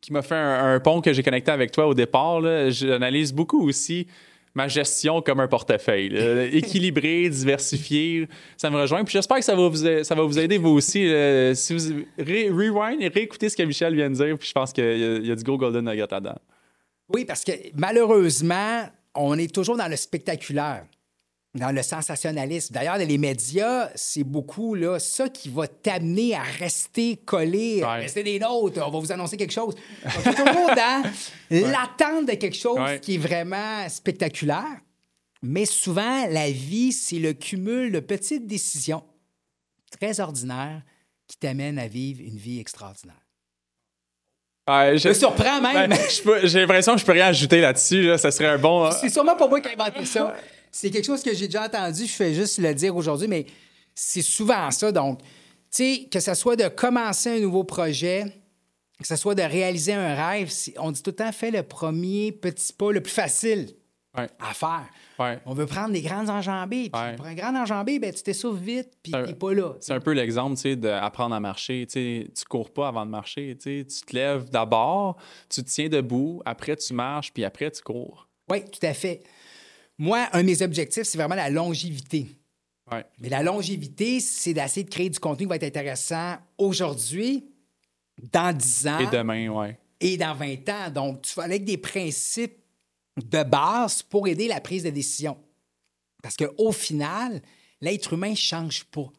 qui 0.00 0.12
m'a 0.12 0.20
fait 0.20 0.34
un, 0.34 0.80
pont 0.80 1.00
que 1.00 1.14
j'ai 1.14 1.22
connecté 1.22 1.50
avec 1.50 1.72
toi 1.72 1.86
au 1.86 1.94
départ. 1.94 2.42
J'analyse 2.70 3.32
beaucoup 3.32 3.66
aussi 3.66 4.06
ma 4.54 4.68
gestion 4.68 5.22
comme 5.22 5.40
un 5.40 5.48
portefeuille. 5.48 6.14
équilibré, 6.52 7.28
diversifié, 7.30 8.28
ça 8.58 8.68
me 8.68 8.76
rejoint. 8.76 9.02
Puis 9.02 9.12
j'espère 9.12 9.38
que 9.38 9.44
ça 9.44 9.54
va 9.54 9.66
vous, 9.66 10.04
ça 10.04 10.14
va 10.14 10.22
vous 10.22 10.38
aider 10.38 10.58
vous 10.58 10.70
aussi. 10.70 11.10
si 11.54 11.74
vous 11.74 12.04
rewind 12.18 13.00
et 13.00 13.08
réécoutez 13.08 13.48
ce 13.48 13.56
que 13.56 13.62
Michel 13.62 13.94
vient 13.94 14.10
de 14.10 14.14
dire, 14.14 14.38
puis 14.38 14.46
je 14.46 14.52
pense 14.52 14.74
qu'il 14.74 15.24
y, 15.24 15.30
a 15.30 15.34
du 15.34 15.42
gros 15.42 15.56
golden 15.56 15.86
nugget 15.86 16.06
là-dedans. 16.10 16.38
Oui, 17.08 17.24
parce 17.24 17.42
que 17.42 17.52
malheureusement, 17.74 18.84
on 19.14 19.38
est 19.38 19.52
toujours 19.54 19.76
dans 19.76 19.88
le 19.88 19.96
spectaculaire. 19.96 20.86
dans 21.56 21.70
le 21.70 21.84
sensationnalisme. 21.84 22.74
D'ailleurs, 22.74 22.98
les 22.98 23.16
médias, 23.16 23.88
c'est 23.94 24.24
beaucoup 24.24 24.74
là, 24.74 24.98
ça 24.98 25.28
qui 25.28 25.48
va 25.48 25.68
t'amener 25.68 26.34
à 26.34 26.42
rester 26.42 27.16
collé, 27.18 27.76
Ouais. 27.80 28.00
rester 28.00 28.24
des 28.24 28.40
nôtres. 28.40 28.82
On 28.84 28.90
va 28.90 28.98
vous 28.98 29.12
annoncer 29.12 29.36
quelque 29.36 29.52
chose. 29.52 29.76
Donc, 30.02 30.24
t'es 30.24 30.34
toujours 30.34 30.66
dans 30.74 31.12
l'attente 31.50 32.26
de 32.26 32.32
quelque 32.34 32.56
chose 32.56 32.76
Ouais. 32.80 32.98
qui 32.98 33.14
est 33.14 33.18
vraiment 33.18 33.88
spectaculaire. 33.88 34.80
Mais 35.42 35.64
souvent, 35.64 36.26
la 36.26 36.50
vie, 36.50 36.90
c'est 36.92 37.20
le 37.20 37.34
cumul 37.34 37.92
de 37.92 38.00
petites 38.00 38.48
décisions 38.48 39.04
très 39.92 40.18
ordinaires 40.18 40.82
qui 41.28 41.36
t'amènent 41.36 41.78
à 41.78 41.86
vivre 41.86 42.20
une 42.20 42.36
vie 42.36 42.58
extraordinaire. 42.58 43.23
Ouais, 44.68 44.96
Je 44.96 45.08
me 45.08 45.14
surprends 45.14 45.60
même. 45.60 45.90
Ben, 45.90 46.40
J'ai 46.44 46.60
l'impression 46.60 46.94
que 46.94 47.00
je 47.00 47.04
peux 47.04 47.12
rien 47.12 47.26
ajouter 47.26 47.60
là-dessus. 47.60 48.02
Là. 48.02 48.18
Ça 48.18 48.30
serait 48.30 48.48
un 48.48 48.58
bon. 48.58 48.90
C'est 48.92 49.10
sûrement 49.10 49.36
pas 49.36 49.46
moi 49.46 49.60
qui 49.60 49.68
ai 49.68 49.72
inventé 49.72 50.04
ça. 50.06 50.34
C'est 50.70 50.90
quelque 50.90 51.04
chose 51.04 51.22
que 51.22 51.34
j'ai 51.34 51.46
déjà 51.46 51.64
entendu, 51.66 52.04
je 52.06 52.12
fais 52.12 52.34
juste 52.34 52.58
le 52.58 52.74
dire 52.74 52.96
aujourd'hui, 52.96 53.28
mais 53.28 53.46
c'est 53.94 54.22
souvent 54.22 54.70
ça. 54.72 54.90
Donc, 54.90 55.20
tu 55.20 55.26
sais, 55.70 56.08
que 56.10 56.18
ce 56.18 56.34
soit 56.34 56.56
de 56.56 56.66
commencer 56.66 57.36
un 57.36 57.40
nouveau 57.40 57.62
projet, 57.62 58.24
que 58.98 59.06
ce 59.06 59.14
soit 59.14 59.36
de 59.36 59.42
réaliser 59.42 59.92
un 59.92 60.14
rêve, 60.14 60.50
on 60.78 60.90
dit 60.90 61.02
tout 61.02 61.10
le 61.10 61.16
temps, 61.16 61.30
fais 61.30 61.52
le 61.52 61.62
premier 61.62 62.32
petit 62.32 62.72
pas 62.72 62.90
le 62.90 63.00
plus 63.00 63.12
facile 63.12 63.68
Ouais. 64.16 64.28
à 64.38 64.54
faire. 64.54 64.86
Ouais. 65.18 65.40
On 65.44 65.54
veut 65.54 65.66
prendre 65.66 65.92
des 65.92 66.02
grandes 66.02 66.30
enjambées. 66.30 66.88
Puis 66.90 67.16
pour 67.16 67.26
un 67.26 67.34
grand 67.34 67.54
enjambé, 67.56 67.98
ben, 67.98 68.12
tu 68.14 68.22
t'essouffles 68.22 68.62
vite, 68.62 68.90
puis 69.02 69.12
Un- 69.14 69.24
t'es 69.24 69.34
pas 69.34 69.52
là. 69.52 69.74
C'est 69.80 69.92
un 69.92 70.00
peu 70.00 70.12
l'exemple 70.12 70.54
tu 70.56 70.62
sais, 70.62 70.76
d'apprendre 70.76 71.34
à 71.34 71.40
marcher. 71.40 71.86
Tu 71.90 72.28
tu 72.32 72.44
cours 72.44 72.72
pas 72.72 72.88
avant 72.88 73.04
de 73.04 73.10
marcher. 73.10 73.56
Tu 73.60 73.84
tu 73.86 74.00
te 74.02 74.14
lèves 74.14 74.48
d'abord, 74.50 75.16
tu 75.48 75.64
te 75.64 75.68
tiens 75.68 75.88
debout, 75.88 76.42
après 76.44 76.76
tu 76.76 76.94
marches, 76.94 77.32
puis 77.32 77.44
après 77.44 77.70
tu 77.70 77.82
cours. 77.82 78.28
Oui, 78.50 78.62
tout 78.64 78.86
à 78.86 78.94
fait. 78.94 79.22
Moi, 79.98 80.26
un 80.32 80.42
de 80.42 80.46
mes 80.46 80.62
objectifs, 80.62 81.04
c'est 81.04 81.18
vraiment 81.18 81.34
la 81.36 81.50
longévité. 81.50 82.26
Ouais. 82.92 83.04
Mais 83.20 83.28
la 83.28 83.42
longévité, 83.42 84.20
c'est 84.20 84.52
d'essayer 84.52 84.84
de 84.84 84.90
créer 84.90 85.08
du 85.08 85.18
contenu 85.18 85.46
qui 85.46 85.48
va 85.48 85.56
être 85.56 85.64
intéressant 85.64 86.36
aujourd'hui, 86.58 87.44
dans 88.32 88.52
10 88.56 88.86
ans 88.88 88.98
Et 88.98 89.06
demain, 89.06 89.48
ouais. 89.48 89.78
et 90.00 90.16
dans 90.16 90.34
20 90.34 90.68
ans. 90.68 90.90
Donc, 90.94 91.22
tu 91.22 91.34
vas 91.34 91.44
avec 91.44 91.64
des 91.64 91.78
principes 91.78 92.58
de 93.16 93.42
base 93.42 94.02
pour 94.02 94.28
aider 94.28 94.48
la 94.48 94.60
prise 94.60 94.84
de 94.84 94.90
décision. 94.90 95.36
Parce 96.22 96.36
qu'au 96.36 96.72
final, 96.72 97.42
l'être 97.80 98.14
humain 98.14 98.30
ne 98.30 98.36
change 98.36 98.84
pas. 98.84 99.10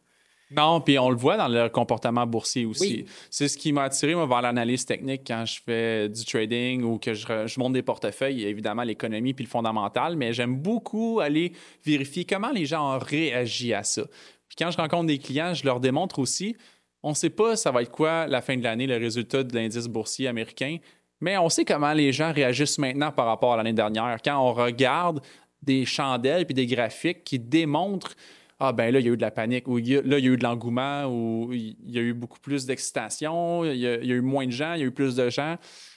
Non, 0.50 0.80
puis 0.80 0.96
on 0.98 1.10
le 1.10 1.16
voit 1.16 1.36
dans 1.36 1.48
le 1.48 1.68
comportement 1.68 2.24
boursier 2.24 2.66
aussi. 2.66 3.04
Oui. 3.04 3.04
C'est 3.30 3.48
ce 3.48 3.58
qui 3.58 3.72
m'a 3.72 3.84
attiré 3.84 4.14
moi, 4.14 4.26
vers 4.26 4.42
l'analyse 4.42 4.84
technique 4.84 5.22
quand 5.26 5.44
je 5.44 5.60
fais 5.60 6.08
du 6.08 6.24
trading 6.24 6.82
ou 6.82 6.98
que 6.98 7.14
je, 7.14 7.26
je 7.46 7.58
monte 7.58 7.72
des 7.72 7.82
portefeuilles. 7.82 8.36
Il 8.36 8.42
y 8.42 8.46
a 8.46 8.48
évidemment 8.48 8.84
l'économie 8.84 9.34
puis 9.34 9.44
le 9.44 9.50
fondamental, 9.50 10.16
mais 10.16 10.32
j'aime 10.32 10.56
beaucoup 10.56 11.18
aller 11.18 11.52
vérifier 11.84 12.24
comment 12.24 12.52
les 12.52 12.64
gens 12.64 12.94
ont 12.94 12.98
réagi 12.98 13.74
à 13.74 13.82
ça. 13.82 14.04
Puis 14.48 14.56
quand 14.56 14.70
je 14.70 14.76
rencontre 14.76 15.06
des 15.06 15.18
clients, 15.18 15.52
je 15.52 15.64
leur 15.64 15.80
démontre 15.80 16.20
aussi, 16.20 16.56
on 17.02 17.10
ne 17.10 17.14
sait 17.14 17.30
pas 17.30 17.56
ça 17.56 17.72
va 17.72 17.82
être 17.82 17.90
quoi 17.90 18.28
la 18.28 18.40
fin 18.40 18.56
de 18.56 18.62
l'année, 18.62 18.86
le 18.86 18.98
résultat 18.98 19.42
de 19.42 19.52
l'indice 19.52 19.88
boursier 19.88 20.28
américain, 20.28 20.78
mais 21.20 21.38
on 21.38 21.48
sait 21.48 21.64
comment 21.64 21.92
les 21.92 22.12
gens 22.12 22.32
réagissent 22.32 22.78
maintenant 22.78 23.12
par 23.12 23.26
rapport 23.26 23.54
à 23.54 23.56
l'année 23.56 23.72
dernière. 23.72 24.18
Quand 24.24 24.38
on 24.38 24.52
regarde 24.52 25.20
des 25.62 25.84
chandelles 25.84 26.44
puis 26.44 26.54
des 26.54 26.66
graphiques 26.66 27.24
qui 27.24 27.38
démontrent 27.38 28.14
ah 28.58 28.72
ben 28.72 28.90
là, 28.90 29.00
il 29.00 29.06
y 29.06 29.08
a 29.10 29.12
eu 29.12 29.16
de 29.16 29.22
la 29.22 29.30
panique, 29.30 29.68
ou 29.68 29.76
là, 29.76 29.82
il 29.82 30.08
y 30.08 30.14
a 30.14 30.18
eu 30.18 30.36
de 30.36 30.42
l'engouement, 30.42 31.04
ou 31.04 31.52
il 31.52 31.76
y 31.84 31.98
a 31.98 32.00
eu 32.00 32.14
beaucoup 32.14 32.40
plus 32.40 32.64
d'excitation, 32.64 33.64
il 33.64 33.76
y, 33.76 33.86
a, 33.86 33.96
il 33.96 34.06
y 34.06 34.12
a 34.12 34.14
eu 34.14 34.22
moins 34.22 34.46
de 34.46 34.50
gens, 34.50 34.74
il 34.74 34.80
y 34.80 34.82
a 34.82 34.86
eu 34.86 34.92
plus 34.92 35.14
de 35.14 35.28
gens. 35.28 35.56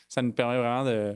Ça 0.10 0.22
nous 0.22 0.34
permet 0.34 0.58
vraiment 0.58 0.84
de. 0.84 1.16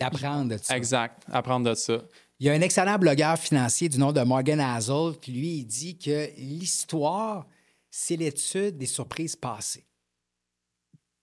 D'apprendre 0.00 0.50
de 0.50 0.56
ça. 0.58 0.76
Exact, 0.76 1.22
apprendre 1.30 1.70
de 1.70 1.74
ça. 1.74 2.02
Il 2.40 2.46
y 2.46 2.50
a 2.50 2.52
un 2.54 2.60
excellent 2.60 2.98
blogueur 2.98 3.38
financier 3.38 3.88
du 3.88 3.98
nom 3.98 4.10
de 4.10 4.20
Morgan 4.22 4.58
Hazel 4.58 5.16
qui, 5.20 5.30
lui, 5.30 5.58
il 5.58 5.64
dit 5.64 5.96
que 5.96 6.30
l'histoire, 6.36 7.46
c'est 7.88 8.16
l'étude 8.16 8.76
des 8.78 8.86
surprises 8.86 9.36
passées. 9.36 9.84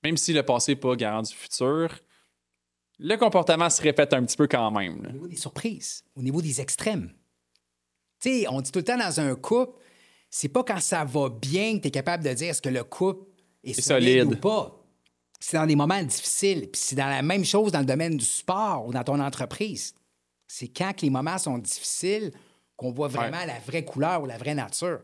Même 0.04 0.18
si 0.18 0.34
le 0.34 0.44
passé 0.44 0.74
n'est 0.74 0.80
pas 0.80 0.96
garant 0.96 1.22
du 1.22 1.34
futur, 1.34 2.00
le 3.00 3.16
comportement 3.16 3.70
se 3.70 3.82
répète 3.82 4.14
un 4.14 4.24
petit 4.26 4.38
peu 4.38 4.48
quand 4.48 4.72
même. 4.72 5.02
là. 5.04 5.10
Au 5.10 5.14
niveau 5.14 5.28
des 5.28 5.36
surprises, 5.38 6.04
au 6.16 6.22
niveau 6.22 6.42
des 6.42 6.62
extrêmes. 6.62 7.14
Tu 8.20 8.42
sais, 8.42 8.48
on 8.50 8.62
dit 8.62 8.72
tout 8.72 8.80
le 8.80 8.86
temps 8.86 8.98
dans 8.98 9.20
un 9.20 9.36
couple, 9.36 9.80
c'est 10.30 10.50
pas 10.50 10.64
quand 10.64 10.82
ça 10.82 11.06
va 11.06 11.30
bien 11.30 11.78
que 11.78 11.84
tu 11.84 11.88
es 11.88 11.92
capable 11.92 12.24
de 12.24 12.34
dire 12.34 12.50
est-ce 12.50 12.62
que 12.62 12.70
le 12.70 12.84
couple 12.84 13.26
est, 13.64 13.80
solide. 13.80 14.26
ou 14.26 14.36
pas. 14.36 14.76
C'est 15.40 15.58
dans 15.58 15.66
des 15.66 15.78
moments 15.78 16.04
difficiles. 16.04 16.70
Puis 16.70 16.82
c'est 16.82 16.96
dans 16.96 17.08
la 17.08 17.22
même 17.22 17.46
chose 17.46 17.72
dans 17.72 17.80
le 17.80 17.86
domaine 17.86 18.18
du 18.18 18.26
sport 18.26 18.86
ou 18.86 18.92
dans 18.92 19.04
ton 19.04 19.20
entreprise. 19.20 19.96
C'est 20.48 20.68
quand 20.68 20.94
que 20.94 21.02
les 21.04 21.10
moments 21.10 21.38
sont 21.38 21.58
difficiles 21.58 22.32
qu'on 22.76 22.92
voit 22.92 23.08
vraiment 23.08 23.46
la 23.46 23.60
vraie 23.60 23.86
couleur 23.86 24.24
ou 24.24 24.26
la 24.26 24.38
vraie 24.38 24.56
nature. 24.56 25.00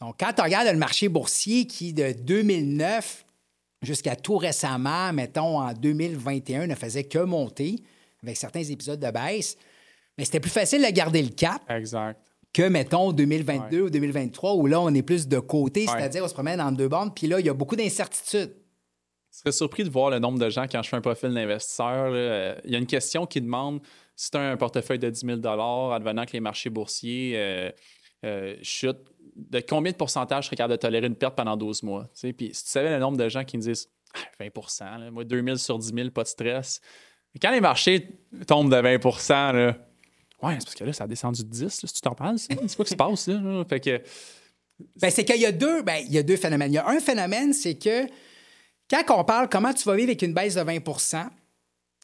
Donc, 0.00 0.16
quand 0.20 0.32
tu 0.32 0.42
regardes 0.42 0.68
le 0.68 0.78
marché 0.78 1.08
boursier 1.08 1.66
qui, 1.66 1.92
de 1.92 2.12
2009 2.12 3.25
jusqu'à 3.82 4.16
tout 4.16 4.36
récemment, 4.36 5.12
mettons 5.12 5.58
en 5.60 5.72
2021, 5.72 6.66
ne 6.66 6.74
faisait 6.74 7.04
que 7.04 7.18
monter, 7.18 7.76
avec 8.22 8.36
certains 8.36 8.62
épisodes 8.62 9.00
de 9.00 9.10
baisse, 9.10 9.56
mais 10.18 10.24
c'était 10.24 10.40
plus 10.40 10.50
facile 10.50 10.82
de 10.84 10.90
garder 10.90 11.22
le 11.22 11.28
cap 11.30 11.62
Exact. 11.68 12.20
que, 12.52 12.62
mettons, 12.68 13.12
2022 13.12 13.82
ou 13.82 13.90
2023, 13.90 14.54
où 14.54 14.66
là, 14.66 14.80
on 14.80 14.92
est 14.94 15.02
plus 15.02 15.28
de 15.28 15.38
côté, 15.38 15.80
Ouais. 15.82 15.86
c'est-à-dire 15.88 16.24
on 16.24 16.28
se 16.28 16.34
promène 16.34 16.60
entre 16.60 16.76
deux 16.78 16.88
bandes, 16.88 17.14
puis 17.14 17.26
là, 17.26 17.38
il 17.40 17.46
y 17.46 17.50
a 17.50 17.54
beaucoup 17.54 17.76
d'incertitudes. 17.76 18.54
Je 19.30 19.38
serais 19.40 19.52
surpris 19.52 19.84
de 19.84 19.90
voir 19.90 20.08
le 20.08 20.18
nombre 20.18 20.38
de 20.38 20.48
gens 20.48 20.64
quand 20.70 20.82
je 20.82 20.88
fais 20.88 20.96
un 20.96 21.02
profil 21.02 21.34
d'investisseur. 21.34 22.08
là, 22.10 22.16
euh, 22.16 22.54
Il 22.64 22.70
y 22.70 22.74
a 22.74 22.78
une 22.78 22.86
question 22.86 23.26
qui 23.26 23.42
demande 23.42 23.80
si 24.14 24.30
tu 24.30 24.38
as 24.38 24.40
un 24.40 24.56
portefeuille 24.56 24.98
de 24.98 25.10
10 25.10 25.26
000 25.26 25.46
advenant 25.92 26.24
que 26.24 26.32
les 26.32 26.40
marchés 26.40 26.70
boursiers 26.70 27.34
euh, 27.36 27.70
euh, 28.24 28.56
chutent, 28.62 29.04
de 29.36 29.60
combien 29.60 29.92
de 29.92 29.96
pourcentage 29.96 30.44
je 30.44 30.46
serais 30.46 30.56
capable 30.56 30.72
de 30.72 30.80
tolérer 30.80 31.06
une 31.06 31.14
perte 31.14 31.36
pendant 31.36 31.56
12 31.56 31.82
mois? 31.82 32.04
tu 32.04 32.20
sais? 32.20 32.32
Puis 32.32 32.50
si 32.52 32.64
tu 32.64 32.70
savais 32.70 32.90
le 32.90 32.98
nombre 32.98 33.18
de 33.18 33.28
gens 33.28 33.44
qui 33.44 33.56
me 33.56 33.62
disent 33.62 33.88
Ah, 34.14 34.18
20 34.40 34.98
là, 34.98 35.10
moi 35.10 35.24
2 35.24 35.42
000 35.42 35.56
sur 35.56 35.78
10 35.78 35.92
000, 35.94 36.10
pas 36.10 36.22
de 36.22 36.28
stress. 36.28 36.80
Mais 37.34 37.40
quand 37.40 37.50
les 37.50 37.60
marchés 37.60 38.08
tombent 38.46 38.70
de 38.70 38.76
20 38.76 39.52
là, 39.52 39.76
ouais, 40.42 40.56
c'est 40.58 40.64
parce 40.64 40.74
que 40.74 40.84
là, 40.84 40.92
ça 40.92 41.04
a 41.04 41.06
descendu 41.06 41.44
de 41.44 41.50
10, 41.50 41.62
là, 41.62 41.70
si 41.70 41.94
tu 41.94 42.00
t'en 42.00 42.14
parles. 42.14 42.38
C'est 42.38 42.56
quoi 42.76 42.84
qui 42.84 42.90
se 42.90 42.96
passe? 42.96 43.28
Là, 43.28 43.40
là? 43.40 43.64
Fait 43.68 43.80
que, 43.80 44.02
Ben, 45.00 45.10
c'est 45.10 45.24
qu'il 45.24 45.40
y 45.40 45.46
a 45.46 45.52
deux, 45.52 45.82
ben, 45.82 46.02
il 46.06 46.12
y 46.12 46.18
a 46.18 46.22
deux 46.22 46.36
phénomènes. 46.36 46.72
Il 46.72 46.76
y 46.76 46.78
a 46.78 46.88
un 46.88 47.00
phénomène, 47.00 47.52
c'est 47.52 47.76
que 47.76 48.06
quand 48.88 49.02
on 49.18 49.24
parle 49.24 49.48
comment 49.48 49.72
tu 49.74 49.84
vas 49.84 49.96
vivre 49.96 50.08
avec 50.08 50.22
une 50.22 50.32
baisse 50.32 50.54
de 50.54 50.60
20% 50.60 51.28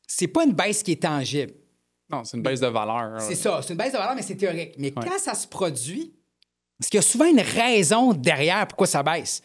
c'est 0.07 0.29
pas 0.29 0.45
une 0.45 0.53
baisse 0.53 0.83
qui 0.83 0.93
est 0.93 1.03
tangible. 1.03 1.55
non, 2.11 2.23
c'est 2.25 2.37
une 2.37 2.43
baisse 2.43 2.61
de 2.61 2.67
valeur. 2.67 3.19
C'est 3.21 3.35
ça, 3.35 3.63
c'est 3.63 3.73
une 3.73 3.79
baisse 3.79 3.93
de 3.93 3.99
valeur, 3.99 4.15
mais 4.15 4.23
c'est 4.23 4.37
théorique. 4.37 4.75
Mais 4.77 4.91
quand 4.91 5.19
ça 5.19 5.35
se 5.35 5.47
produit, 5.47 6.13
parce 6.83 6.91
qu'il 6.91 6.99
y 6.99 6.99
a 6.99 7.03
souvent 7.03 7.27
une 7.27 7.39
raison 7.41 8.13
derrière 8.13 8.67
pourquoi 8.67 8.89
ça 8.89 9.05
baisse. 9.05 9.41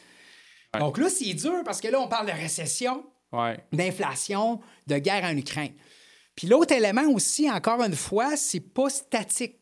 Ouais. 0.74 0.80
Donc 0.80 0.98
là, 0.98 1.08
c'est 1.08 1.32
dur 1.36 1.62
parce 1.64 1.80
que 1.80 1.88
là, 1.88 2.00
on 2.02 2.08
parle 2.08 2.26
de 2.26 2.32
récession, 2.32 3.06
Ouais. 3.32 3.60
d'inflation, 3.72 4.60
de 4.88 4.98
guerre 4.98 5.24
en 5.24 5.38
Ukraine. 5.38 5.74
Puis 6.36 6.48
l'autre 6.48 6.74
élément 6.74 7.08
aussi, 7.12 7.48
encore 7.52 7.84
une 7.84 7.96
fois, 7.96 8.36
c'est 8.36 8.60
pas 8.60 8.90
statique. 8.90 9.60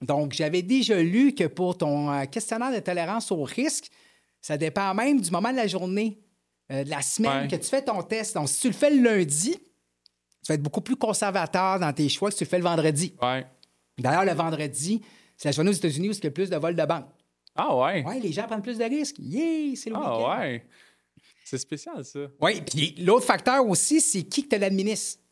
Donc, 0.00 0.32
j'avais 0.32 0.62
déjà 0.62 0.96
lu 1.02 1.34
que 1.34 1.44
pour 1.44 1.76
ton 1.76 2.10
euh, 2.10 2.24
questionnaire 2.24 2.72
de 2.72 2.78
tolérance 2.78 3.30
au 3.32 3.42
risque, 3.42 3.88
ça 4.40 4.56
dépend 4.56 4.94
même 4.94 5.20
du 5.20 5.30
moment 5.30 5.50
de 5.50 5.56
la 5.56 5.66
journée, 5.66 6.20
euh, 6.72 6.84
de 6.84 6.88
la 6.90 7.02
semaine 7.02 7.42
Ouais. 7.42 7.48
que 7.48 7.56
tu 7.56 7.68
fais 7.68 7.82
ton 7.82 8.02
test. 8.02 8.34
Donc, 8.34 8.48
si 8.48 8.60
tu 8.60 8.68
le 8.68 8.72
fais 8.72 8.88
le 8.90 9.02
lundi, 9.02 9.58
tu 9.58 10.48
vas 10.48 10.54
être 10.54 10.62
beaucoup 10.62 10.80
plus 10.80 10.96
conservateur 10.96 11.78
dans 11.78 11.92
tes 11.92 12.08
choix 12.08 12.30
que 12.30 12.34
si 12.34 12.38
tu 12.38 12.44
le 12.44 12.48
fais 12.50 12.56
le 12.58 12.64
vendredi. 12.64 13.14
D'ailleurs, 13.98 14.24
le 14.24 14.32
vendredi, 14.32 15.02
c'est 15.40 15.48
la 15.48 15.52
journée 15.52 15.70
aux 15.70 15.74
États-Unis 15.74 16.10
où 16.10 16.12
il 16.12 16.16
y 16.16 16.20
a 16.20 16.24
le 16.24 16.34
plus 16.34 16.50
de 16.50 16.56
vols 16.56 16.76
de 16.76 16.84
banque. 16.84 17.06
Ah 17.54 17.74
ouais. 17.74 18.04
Oui, 18.06 18.20
les 18.20 18.30
gens 18.30 18.46
prennent 18.46 18.60
plus 18.60 18.76
de 18.76 18.84
risques. 18.84 19.16
Yeah, 19.18 19.74
c'est 19.74 19.88
le 19.88 19.96
week-end. 19.96 20.26
Ah 20.28 20.38
ouais. 20.38 20.66
C'est 21.46 21.56
spécial, 21.56 22.04
ça. 22.04 22.20
Oui, 22.42 22.60
puis 22.60 22.94
l'autre 22.98 23.24
facteur 23.24 23.66
aussi, 23.66 24.02
c'est 24.02 24.22
qui 24.24 24.44
que 24.44 24.54
tu 24.54 24.60
l'administres. 24.60 25.22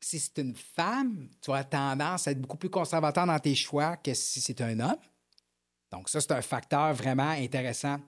Si 0.00 0.18
c'est 0.18 0.38
une 0.38 0.56
femme, 0.56 1.28
tu 1.40 1.52
as 1.52 1.62
tendance 1.62 2.26
à 2.26 2.32
être 2.32 2.40
beaucoup 2.40 2.56
plus 2.56 2.68
conservateur 2.68 3.26
dans 3.26 3.38
tes 3.38 3.54
choix 3.54 3.96
que 3.96 4.12
si 4.12 4.40
c'est 4.40 4.60
un 4.60 4.80
homme. 4.80 4.98
Donc, 5.92 6.08
ça, 6.08 6.20
c'est 6.20 6.32
un 6.32 6.42
facteur 6.42 6.92
vraiment 6.92 7.30
intéressant 7.30 8.00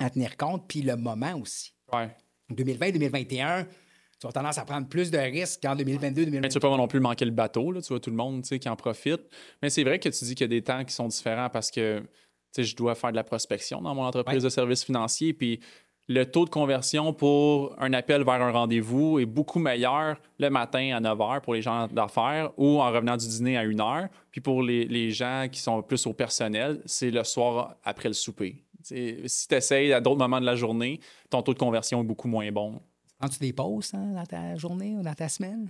à 0.00 0.10
tenir 0.10 0.36
compte. 0.36 0.66
Puis 0.66 0.82
le 0.82 0.96
moment 0.96 1.34
aussi. 1.36 1.72
Ouais. 1.92 2.10
2020-2021, 2.50 3.64
tu 4.20 4.26
as 4.26 4.32
tendance 4.32 4.58
à 4.58 4.64
prendre 4.64 4.86
plus 4.86 5.10
de 5.10 5.18
risques 5.18 5.62
qu'en 5.62 5.74
2022-2023. 5.76 6.40
Mais 6.40 6.48
tu 6.48 6.54
veux 6.54 6.60
pas 6.60 6.76
non 6.76 6.88
plus 6.88 7.00
manquer 7.00 7.24
le 7.24 7.30
bateau, 7.30 7.72
là. 7.72 7.80
tu 7.80 7.88
vois 7.88 8.00
tout 8.00 8.10
le 8.10 8.16
monde 8.16 8.42
tu 8.42 8.48
sais, 8.48 8.58
qui 8.58 8.68
en 8.68 8.76
profite. 8.76 9.22
Mais 9.62 9.70
c'est 9.70 9.82
vrai 9.84 9.98
que 9.98 10.08
tu 10.08 10.24
dis 10.24 10.34
qu'il 10.34 10.44
y 10.44 10.44
a 10.44 10.48
des 10.48 10.62
temps 10.62 10.84
qui 10.84 10.92
sont 10.94 11.08
différents 11.08 11.48
parce 11.48 11.70
que 11.70 12.02
je 12.56 12.76
dois 12.76 12.94
faire 12.94 13.10
de 13.12 13.16
la 13.16 13.24
prospection 13.24 13.80
dans 13.80 13.94
mon 13.94 14.02
entreprise 14.04 14.38
Ouais. 14.38 14.44
de 14.44 14.48
services 14.50 14.84
financiers. 14.84 15.32
Puis 15.32 15.60
le 16.08 16.24
taux 16.28 16.44
de 16.44 16.50
conversion 16.50 17.12
pour 17.14 17.74
un 17.80 17.92
appel 17.92 18.24
vers 18.24 18.42
un 18.42 18.50
rendez-vous 18.50 19.20
est 19.20 19.26
beaucoup 19.26 19.60
meilleur 19.60 20.20
le 20.38 20.50
matin 20.50 20.96
à 20.96 21.00
9 21.00 21.16
h 21.18 21.40
pour 21.40 21.54
les 21.54 21.62
gens 21.62 21.86
d'affaires 21.86 22.50
ou 22.58 22.80
en 22.80 22.90
revenant 22.90 23.16
du 23.16 23.26
dîner 23.28 23.56
à 23.56 23.60
1 23.60 23.70
h. 23.70 24.08
Puis 24.32 24.40
pour 24.40 24.62
les, 24.62 24.84
les 24.86 25.12
gens 25.12 25.46
qui 25.50 25.60
sont 25.60 25.80
plus 25.82 26.06
au 26.06 26.12
personnel, 26.12 26.82
c'est 26.84 27.10
le 27.10 27.22
soir 27.24 27.76
après 27.84 28.08
le 28.08 28.14
souper. 28.14 28.64
Si 28.82 29.46
tu 29.48 29.54
essayes 29.54 29.92
à 29.92 30.00
d'autres 30.00 30.18
moments 30.18 30.40
de 30.40 30.46
la 30.46 30.56
journée, 30.56 31.00
ton 31.28 31.42
taux 31.42 31.52
de 31.54 31.58
conversion 31.58 32.00
est 32.00 32.04
beaucoup 32.04 32.28
moins 32.28 32.50
bon. 32.50 32.80
Prends-tu 33.20 33.38
des 33.38 33.52
pauses 33.52 33.92
hein, 33.94 34.12
dans 34.14 34.24
ta 34.24 34.56
journée 34.56 34.96
ou 34.98 35.02
dans 35.02 35.12
ta 35.14 35.28
semaine? 35.28 35.68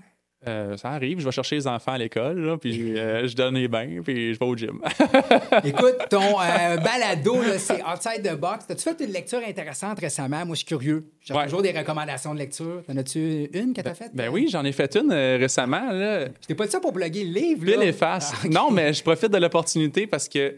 Euh, 0.48 0.74
ça 0.78 0.90
arrive, 0.90 1.18
je 1.20 1.24
vais 1.26 1.32
chercher 1.32 1.56
les 1.56 1.66
enfants 1.66 1.92
à 1.92 1.98
l'école, 1.98 2.56
puis 2.60 2.94
euh, 2.98 3.26
je 3.28 3.34
donne 3.36 3.56
les 3.56 3.68
bains, 3.68 4.00
puis 4.02 4.32
je 4.32 4.38
vais 4.38 4.46
au 4.46 4.56
gym. 4.56 4.80
Écoute, 5.64 5.96
ton 6.08 6.40
euh, 6.40 6.76
balado, 6.78 7.36
c'est 7.58 7.82
Outside 7.84 8.22
the 8.22 8.38
Box. 8.38 8.64
As-tu 8.70 8.82
fait 8.84 9.04
une 9.04 9.12
lecture 9.12 9.40
intéressante 9.46 9.98
récemment? 10.00 10.46
Moi, 10.46 10.54
je 10.54 10.58
suis 10.60 10.66
curieux. 10.66 11.10
J'ai 11.20 11.34
Ouais. 11.34 11.44
toujours 11.44 11.60
des 11.60 11.72
recommandations 11.72 12.32
de 12.32 12.38
lecture. 12.38 12.82
T'en 12.86 12.96
as-tu 12.96 13.50
une 13.52 13.74
que 13.74 13.82
t'as 13.82 13.92
faite? 13.94 14.12
Ben 14.14 14.30
oui, 14.30 14.48
j'en 14.50 14.64
ai 14.64 14.72
fait 14.72 14.96
une 14.96 15.12
récemment. 15.12 15.90
Là. 15.92 16.26
Je 16.40 16.46
t'ai 16.46 16.54
pas 16.54 16.64
dit 16.66 16.72
ça 16.72 16.80
pour 16.80 16.92
bloguer 16.92 17.24
le 17.24 17.32
livre, 17.32 17.64
Pile 17.66 17.82
et 17.82 17.92
face. 17.92 18.32
Ah. 18.42 18.48
Non, 18.48 18.70
mais 18.70 18.94
je 18.94 19.02
profite 19.02 19.30
de 19.32 19.38
l'opportunité 19.38 20.06
parce 20.06 20.26
que 20.28 20.54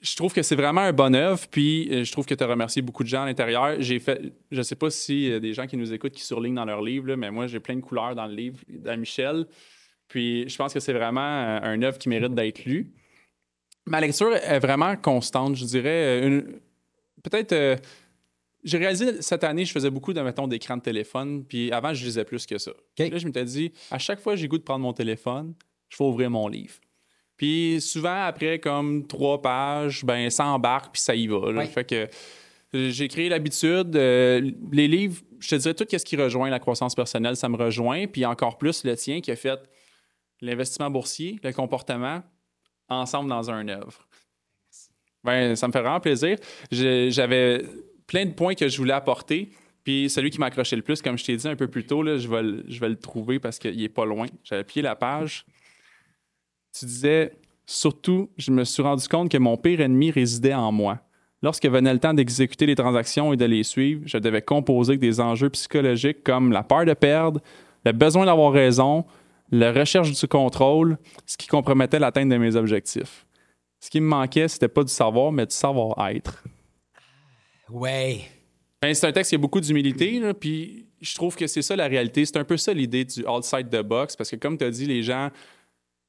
je 0.00 0.14
trouve 0.16 0.32
que 0.32 0.42
c'est 0.42 0.54
vraiment 0.56 0.82
un 0.82 0.92
bon 0.92 1.14
œuvre. 1.14 1.46
Puis 1.50 1.88
euh, 1.90 2.04
je 2.04 2.12
trouve 2.12 2.26
que 2.26 2.34
tu 2.34 2.42
as 2.44 2.46
remercié 2.46 2.82
beaucoup 2.82 3.02
de 3.02 3.08
gens 3.08 3.22
à 3.22 3.26
l'intérieur. 3.26 3.76
J'ai 3.80 3.98
fait, 3.98 4.32
je 4.50 4.62
sais 4.62 4.76
pas 4.76 4.90
si 4.90 5.30
euh, 5.30 5.40
des 5.40 5.52
gens 5.54 5.66
qui 5.66 5.76
nous 5.76 5.92
écoutent 5.92 6.12
qui 6.12 6.24
surlignent 6.24 6.54
dans 6.54 6.64
leur 6.64 6.82
livre, 6.82 7.06
là, 7.08 7.16
mais 7.16 7.30
moi 7.30 7.46
j'ai 7.46 7.60
plein 7.60 7.76
de 7.76 7.80
couleurs 7.80 8.14
dans 8.14 8.26
le 8.26 8.34
livre 8.34 8.58
à 8.86 8.96
Michel. 8.96 9.46
Puis 10.08 10.48
je 10.48 10.56
pense 10.56 10.72
que 10.72 10.80
c'est 10.80 10.92
vraiment 10.92 11.20
euh, 11.20 11.60
un 11.62 11.82
œuvre 11.82 11.98
qui 11.98 12.08
mérite 12.08 12.34
d'être 12.34 12.64
lue. 12.64 12.92
Ma 13.86 14.00
lecture 14.00 14.34
est 14.34 14.58
vraiment 14.58 14.96
constante, 14.96 15.56
je 15.56 15.64
dirais. 15.64 16.20
euh, 16.22 16.26
une- 16.28 16.60
Peut-être. 17.22 17.52
euh, 17.52 17.76
j'ai 18.64 18.78
réalisé 18.78 19.22
cette 19.22 19.44
année, 19.44 19.64
je 19.64 19.72
faisais 19.72 19.90
beaucoup 19.90 20.12
de, 20.12 20.20
mettons, 20.20 20.46
d'écran 20.48 20.76
de 20.76 20.82
téléphone, 20.82 21.44
puis 21.44 21.70
avant, 21.72 21.94
je 21.94 22.04
lisais 22.04 22.24
plus 22.24 22.44
que 22.44 22.58
ça. 22.58 22.72
Là, 22.98 23.16
je 23.18 23.24
m'étais 23.26 23.44
dit, 23.44 23.72
à 23.90 23.98
chaque 23.98 24.20
fois 24.20 24.34
que 24.34 24.40
j'ai 24.40 24.48
goût 24.48 24.58
de 24.58 24.62
prendre 24.64 24.80
mon 24.82 24.92
téléphone, 24.92 25.54
je 25.88 25.96
vais 25.96 26.04
ouvrir 26.04 26.28
mon 26.30 26.48
livre. 26.48 26.74
Puis 27.38 27.80
souvent, 27.80 28.24
après 28.24 28.58
comme 28.58 29.06
trois 29.06 29.40
pages, 29.40 30.04
ben 30.04 30.28
ça 30.28 30.44
embarque, 30.46 30.92
puis 30.92 31.00
ça 31.00 31.14
y 31.14 31.26
va. 31.28 31.50
là. 31.52 31.64
Fait 31.64 31.84
que 31.84 32.08
j'ai 32.74 33.08
créé 33.08 33.30
l'habitude. 33.30 33.96
euh, 33.96 34.50
les 34.72 34.88
livres, 34.88 35.22
je 35.38 35.48
te 35.48 35.54
dirais, 35.54 35.72
tout 35.72 35.86
ce 35.90 36.04
qui 36.04 36.16
rejoint 36.16 36.50
la 36.50 36.58
croissance 36.58 36.94
personnelle, 36.94 37.36
ça 37.36 37.48
me 37.48 37.56
rejoint. 37.56 38.06
Puis 38.06 38.26
encore 38.26 38.58
plus 38.58 38.84
le 38.84 38.94
tien 38.96 39.20
qui 39.22 39.30
a 39.30 39.36
fait 39.36 39.58
l'investissement 40.40 40.90
boursier, 40.90 41.38
le 41.42 41.52
comportement, 41.52 42.22
ensemble 42.88 43.30
dans 43.30 43.50
un 43.50 43.66
œuvre. 43.68 44.06
Ben, 45.24 45.56
ça 45.56 45.66
me 45.68 45.72
fait 45.72 45.80
vraiment 45.80 46.00
plaisir. 46.00 46.36
J'avais 46.70 47.64
plein 48.06 48.26
de 48.26 48.32
points 48.32 48.54
que 48.54 48.68
je 48.68 48.76
voulais 48.78 48.94
apporter. 48.94 49.50
Puis 49.84 50.10
celui 50.10 50.30
qui 50.30 50.38
m'a 50.38 50.46
accroché 50.46 50.76
le 50.76 50.82
plus, 50.82 51.00
comme 51.00 51.16
je 51.16 51.24
t'ai 51.24 51.36
dit 51.36 51.48
un 51.48 51.56
peu 51.56 51.68
plus 51.68 51.86
tôt, 51.86 52.02
là, 52.02 52.18
je, 52.18 52.28
vais 52.28 52.42
le, 52.42 52.64
je 52.68 52.80
vais 52.80 52.88
le 52.88 52.98
trouver 52.98 53.38
parce 53.38 53.58
qu'il 53.58 53.82
est 53.82 53.88
pas 53.88 54.04
loin. 54.04 54.26
J'avais 54.44 54.64
plié 54.64 54.82
la 54.82 54.96
page. 54.96 55.46
Tu 56.78 56.84
disais, 56.86 57.32
surtout, 57.66 58.30
je 58.36 58.52
me 58.52 58.62
suis 58.64 58.82
rendu 58.82 59.08
compte 59.08 59.30
que 59.30 59.38
mon 59.38 59.56
pire 59.56 59.80
ennemi 59.80 60.10
résidait 60.12 60.54
en 60.54 60.70
moi. 60.70 61.00
Lorsque 61.42 61.66
venait 61.66 61.92
le 61.92 61.98
temps 61.98 62.14
d'exécuter 62.14 62.66
les 62.66 62.76
transactions 62.76 63.32
et 63.32 63.36
de 63.36 63.44
les 63.44 63.62
suivre, 63.62 64.02
je 64.06 64.18
devais 64.18 64.42
composer 64.42 64.92
avec 64.92 65.00
des 65.00 65.20
enjeux 65.20 65.50
psychologiques 65.50 66.22
comme 66.22 66.52
la 66.52 66.62
peur 66.62 66.84
de 66.84 66.94
perdre, 66.94 67.40
le 67.84 67.92
besoin 67.92 68.26
d'avoir 68.26 68.52
raison, 68.52 69.04
la 69.50 69.72
recherche 69.72 70.12
du 70.12 70.28
contrôle, 70.28 70.98
ce 71.26 71.36
qui 71.36 71.46
compromettait 71.46 71.98
l'atteinte 71.98 72.28
de 72.28 72.36
mes 72.36 72.54
objectifs. 72.54 73.26
Ce 73.80 73.90
qui 73.90 74.00
me 74.00 74.06
manquait, 74.08 74.48
c'était 74.48 74.68
pas 74.68 74.82
du 74.82 74.92
savoir, 74.92 75.32
mais 75.32 75.46
du 75.46 75.54
savoir-être. 75.54 76.44
Ouais. 77.70 78.22
Ben, 78.82 78.94
c'est 78.94 79.06
un 79.06 79.12
texte 79.12 79.30
qui 79.30 79.34
a 79.34 79.38
beaucoup 79.38 79.60
d'humilité, 79.60 80.20
puis 80.38 80.86
je 81.00 81.14
trouve 81.14 81.34
que 81.34 81.46
c'est 81.46 81.62
ça 81.62 81.76
la 81.76 81.86
réalité. 81.86 82.24
C'est 82.24 82.36
un 82.36 82.44
peu 82.44 82.56
ça 82.56 82.72
l'idée 82.72 83.04
du 83.04 83.26
outside 83.26 83.68
the 83.68 83.82
box, 83.82 84.16
parce 84.16 84.30
que 84.30 84.36
comme 84.36 84.58
tu 84.58 84.64
as 84.64 84.70
dit, 84.70 84.86
les 84.86 85.02
gens, 85.02 85.30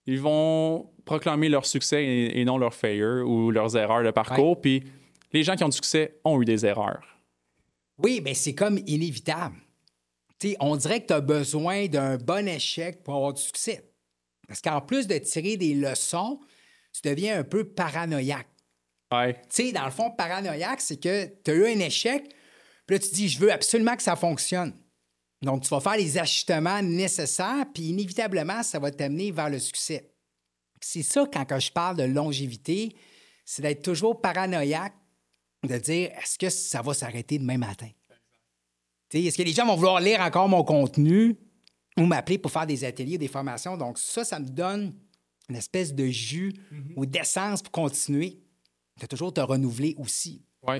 ils 0.10 0.20
vont 0.20 0.90
proclamer 1.06 1.50
leur 1.50 1.66
succès 1.66 2.04
et, 2.04 2.42
et 2.42 2.46
non 2.46 2.58
leur 2.58 2.74
failure 2.74 3.28
ou 3.30 3.52
leurs 3.52 3.78
erreurs 3.78 4.04
de 4.04 4.12
parcours, 4.12 4.60
puis 4.60 4.84
les 5.32 5.44
gens 5.44 5.56
qui 5.56 5.64
ont 5.64 5.70
du 5.70 5.76
succès 5.76 6.20
ont 6.26 6.42
eu 6.42 6.46
des 6.46 6.66
erreurs. 6.66 7.06
Oui, 8.00 8.20
mais 8.24 8.34
c'est 8.34 8.56
comme 8.56 8.80
inévitable. 8.88 9.56
On 10.60 10.76
dirait 10.78 11.02
que 11.02 11.08
tu 11.08 11.14
as 11.14 11.22
besoin 11.22 11.88
d'un 11.88 12.18
bon 12.18 12.48
échec 12.48 13.04
pour 13.04 13.16
avoir 13.16 13.34
du 13.34 13.42
succès. 13.42 13.84
Parce 14.48 14.62
qu'en 14.62 14.82
plus 14.82 15.06
de 15.06 15.18
tirer 15.20 15.58
des 15.58 15.76
leçons, 15.76 16.40
tu 16.92 17.08
deviens 17.08 17.40
un 17.40 17.44
peu 17.44 17.66
paranoïaque. 17.66 18.48
Ouais. 19.12 19.34
Tu 19.34 19.68
sais, 19.68 19.72
dans 19.72 19.86
le 19.86 19.92
fond, 19.92 20.10
paranoïaque, 20.10 20.82
c'est 20.82 21.00
que 21.00 21.26
tu 21.44 21.52
as 21.52 21.54
eu 21.54 21.66
un 21.68 21.80
échec, 21.80 22.34
puis 22.88 22.96
là, 22.96 23.00
tu 23.00 23.10
dis, 23.14 23.30
je 23.30 23.38
veux 23.38 23.52
absolument 23.52 23.96
que 23.96 24.02
ça 24.02 24.16
fonctionne. 24.16 24.74
Donc, 25.42 25.64
tu 25.64 25.70
vas 25.70 25.80
faire 25.80 25.96
les 25.96 26.18
ajustements 26.18 26.82
nécessaires, 26.82 27.66
puis 27.74 27.84
inévitablement, 27.84 28.62
ça 28.62 28.80
va 28.80 28.92
t'amener 28.92 29.32
vers 29.32 29.50
le 29.50 29.60
succès. 29.60 30.12
C'est 30.82 31.04
ça, 31.04 31.26
quand, 31.32 31.60
je 31.60 31.72
parle 31.72 31.98
de 31.98 32.04
longévité, 32.04 32.96
c'est 33.46 33.62
d'être 33.62 33.82
toujours 33.82 34.20
paranoïaque, 34.20 34.94
de 35.64 35.78
dire, 35.78 36.10
est-ce 36.22 36.38
que 36.38 36.50
ça 36.50 36.82
va 36.82 36.94
s'arrêter 36.94 37.38
demain 37.38 37.58
matin? 37.58 37.90
Est-ce 39.14 39.38
que 39.38 39.44
les 39.44 39.54
gens 39.54 39.66
vont 39.66 39.76
vouloir 39.76 40.00
lire 40.00 40.22
encore 40.22 40.48
mon 40.48 40.64
contenu 40.64 41.36
ou 41.98 42.06
m'appeler 42.06 42.38
pour 42.38 42.52
faire 42.52 42.68
des 42.68 42.84
ateliers, 42.84 43.18
des 43.18 43.28
formations? 43.28 43.76
Donc, 43.76 43.98
ça, 43.98 44.24
ça 44.24 44.40
me 44.40 44.48
donne 44.48 44.94
une 45.50 45.56
espèce 45.56 45.94
de 45.94 46.06
jus 46.06 46.54
ou 46.96 47.06
d'essence 47.06 47.62
pour 47.62 47.72
continuer 47.72 48.40
de 49.02 49.06
toujours 49.08 49.34
te 49.34 49.42
renouveler 49.42 49.96
aussi. 49.98 50.44
Oui, 50.68 50.76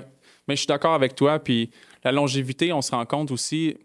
mais 0.46 0.54
je 0.54 0.60
suis 0.60 0.66
d'accord 0.66 0.94
avec 0.94 1.14
toi. 1.14 1.38
Puis 1.38 1.70
la 2.04 2.12
longévité, 2.12 2.72
on 2.72 2.82
se 2.82 2.90
rend 2.90 3.06
compte 3.06 3.30
aussi. 3.30 3.76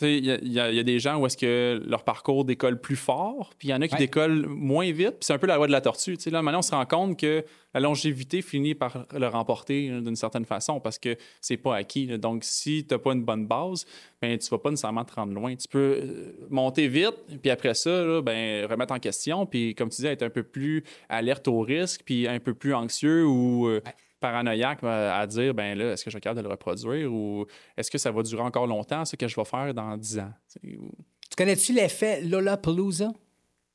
Il 0.00 0.24
y, 0.24 0.30
a- 0.60 0.70
y 0.70 0.76
y 0.76 0.84
des 0.84 0.98
gens 0.98 1.18
où 1.20 1.26
est-ce 1.26 1.36
que 1.36 1.82
leur 1.86 2.04
parcours 2.04 2.44
décolle 2.44 2.80
plus 2.80 2.96
fort, 2.96 3.52
puis 3.58 3.68
il 3.68 3.70
y 3.72 3.74
en 3.74 3.80
a 3.80 3.88
qui 3.88 3.94
Ouais. 3.94 3.98
décollent 4.00 4.46
moins 4.46 4.90
vite, 4.92 5.10
puis 5.10 5.18
c'est 5.22 5.32
un 5.32 5.38
peu 5.38 5.46
la 5.46 5.56
loi 5.56 5.66
de 5.66 5.72
la 5.72 5.80
tortue. 5.80 6.16
Tu 6.16 6.22
sais, 6.24 6.30
là, 6.30 6.40
maintenant, 6.40 6.60
on 6.60 6.62
se 6.62 6.70
rend 6.70 6.86
compte 6.86 7.18
que 7.18 7.44
la 7.74 7.80
longévité 7.80 8.42
finit 8.42 8.74
par 8.74 9.06
le 9.12 9.26
remporter 9.26 9.90
hein, 9.90 10.00
d'une 10.00 10.16
certaine 10.16 10.44
façon 10.44 10.78
parce 10.80 10.98
que 10.98 11.16
c'est 11.40 11.56
pas 11.56 11.76
acquis. 11.76 12.06
là. 12.06 12.16
Donc, 12.18 12.44
si 12.44 12.86
tu 12.86 12.94
n'as 12.94 12.98
pas 12.98 13.12
une 13.12 13.24
bonne 13.24 13.46
base, 13.46 13.84
ben, 14.20 14.38
tu 14.38 14.48
vas 14.50 14.58
pas 14.58 14.70
nécessairement 14.70 15.04
te 15.04 15.14
rendre 15.14 15.32
loin. 15.34 15.54
Tu 15.56 15.68
peux 15.68 15.98
euh, 16.00 16.32
monter 16.50 16.86
vite, 16.88 17.14
puis 17.42 17.50
après 17.50 17.74
ça, 17.74 17.90
là, 18.04 18.22
ben, 18.22 18.66
remettre 18.66 18.94
en 18.94 18.98
question, 18.98 19.46
puis 19.46 19.74
comme 19.74 19.88
tu 19.88 19.96
disais, 19.96 20.12
être 20.12 20.22
un 20.22 20.30
peu 20.30 20.42
plus 20.42 20.84
alerte 21.08 21.48
au 21.48 21.60
risque, 21.60 22.02
puis 22.04 22.28
un 22.28 22.38
peu 22.40 22.54
plus 22.54 22.72
anxieux 22.74 23.26
ou 23.26 23.66
euh, 23.68 23.80
Ouais. 23.84 23.92
Paranoïaque 24.22 24.78
euh, 24.84 25.12
à 25.12 25.26
dire, 25.26 25.52
ben 25.52 25.76
là, 25.76 25.92
est-ce 25.92 26.02
que 26.04 26.10
je 26.10 26.16
suis 26.16 26.20
capable 26.22 26.38
de 26.40 26.44
le 26.46 26.50
reproduire 26.50 27.12
ou 27.12 27.44
est-ce 27.76 27.90
que 27.90 27.98
ça 27.98 28.10
va 28.10 28.22
durer 28.22 28.40
encore 28.42 28.66
longtemps, 28.66 29.04
ce 29.04 29.16
que 29.16 29.28
je 29.28 29.36
vais 29.36 29.44
faire 29.44 29.74
dans 29.74 29.96
10 29.98 30.18
ans? 30.20 30.32
ou- 30.64 30.90
Tu 31.28 31.36
connais-tu 31.36 31.74
l'effet 31.74 32.22
Lollapalooza? 32.22 33.10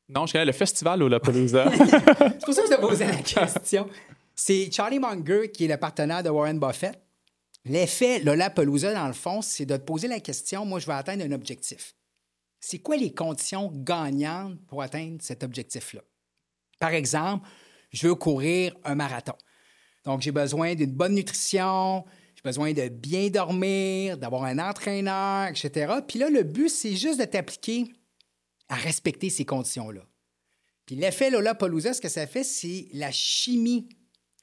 Non, 0.09 0.25
je 0.25 0.31
connais 0.31 0.45
le 0.45 0.51
festival 0.53 0.99
Lollapalooza. 0.99 1.69
C'est 1.77 2.39
pour 2.45 2.53
ça 2.53 2.61
que 2.63 2.67
je 2.71 2.75
te 2.75 2.81
posais 2.81 3.05
la 3.07 3.17
question. 3.21 3.87
C'est 4.33 4.71
Charlie 4.71 4.99
Munger 4.99 5.51
qui 5.51 5.65
est 5.65 5.67
le 5.67 5.77
partenaire 5.77 6.23
de 6.23 6.29
Warren 6.29 6.59
Buffett. 6.59 6.99
L'effet 7.65 8.19
Lollapalooza, 8.19 8.93
dans 8.93 9.07
le 9.07 9.13
fond, 9.13 9.41
c'est 9.41 9.65
de 9.65 9.75
te 9.75 9.81
poser 9.83 10.07
la 10.07 10.19
question, 10.21 10.65
moi, 10.65 10.79
je 10.79 10.85
vais 10.87 10.93
atteindre 10.93 11.23
un 11.25 11.31
objectif. 11.33 11.93
C'est 12.59 12.79
quoi 12.79 12.95
les 12.95 13.13
conditions 13.13 13.69
gagnantes 13.73 14.57
pour 14.67 14.81
atteindre 14.81 15.17
cet 15.19 15.43
objectif-là? 15.43 16.01
Par 16.79 16.91
exemple, 16.91 17.47
je 17.91 18.07
veux 18.07 18.15
courir 18.15 18.73
un 18.85 18.95
marathon. 18.95 19.33
Donc, 20.07 20.21
j'ai 20.21 20.31
besoin 20.31 20.73
d'une 20.73 20.93
bonne 20.93 21.15
nutrition, 21.15 22.05
j'ai 22.33 22.41
besoin 22.41 22.71
de 22.71 22.87
bien 22.87 23.27
dormir, 23.27 24.17
d'avoir 24.17 24.45
un 24.45 24.57
entraîneur, 24.57 25.49
etc. 25.49 25.95
Puis 26.07 26.17
là, 26.17 26.29
le 26.29 26.43
but, 26.43 26.69
c'est 26.69 26.95
juste 26.95 27.19
de 27.19 27.25
t'appliquer 27.25 27.91
à 28.69 28.75
respecter 28.75 29.29
ces 29.29 29.43
conditions-là. 29.43 29.99
Puis 30.85 30.95
l'effet 30.95 31.29
Lollapalooza, 31.29 31.93
ce 31.93 31.99
que 31.99 32.07
ça 32.07 32.25
fait, 32.25 32.45
c'est 32.45 32.87
la 32.93 33.11
chimie 33.11 33.89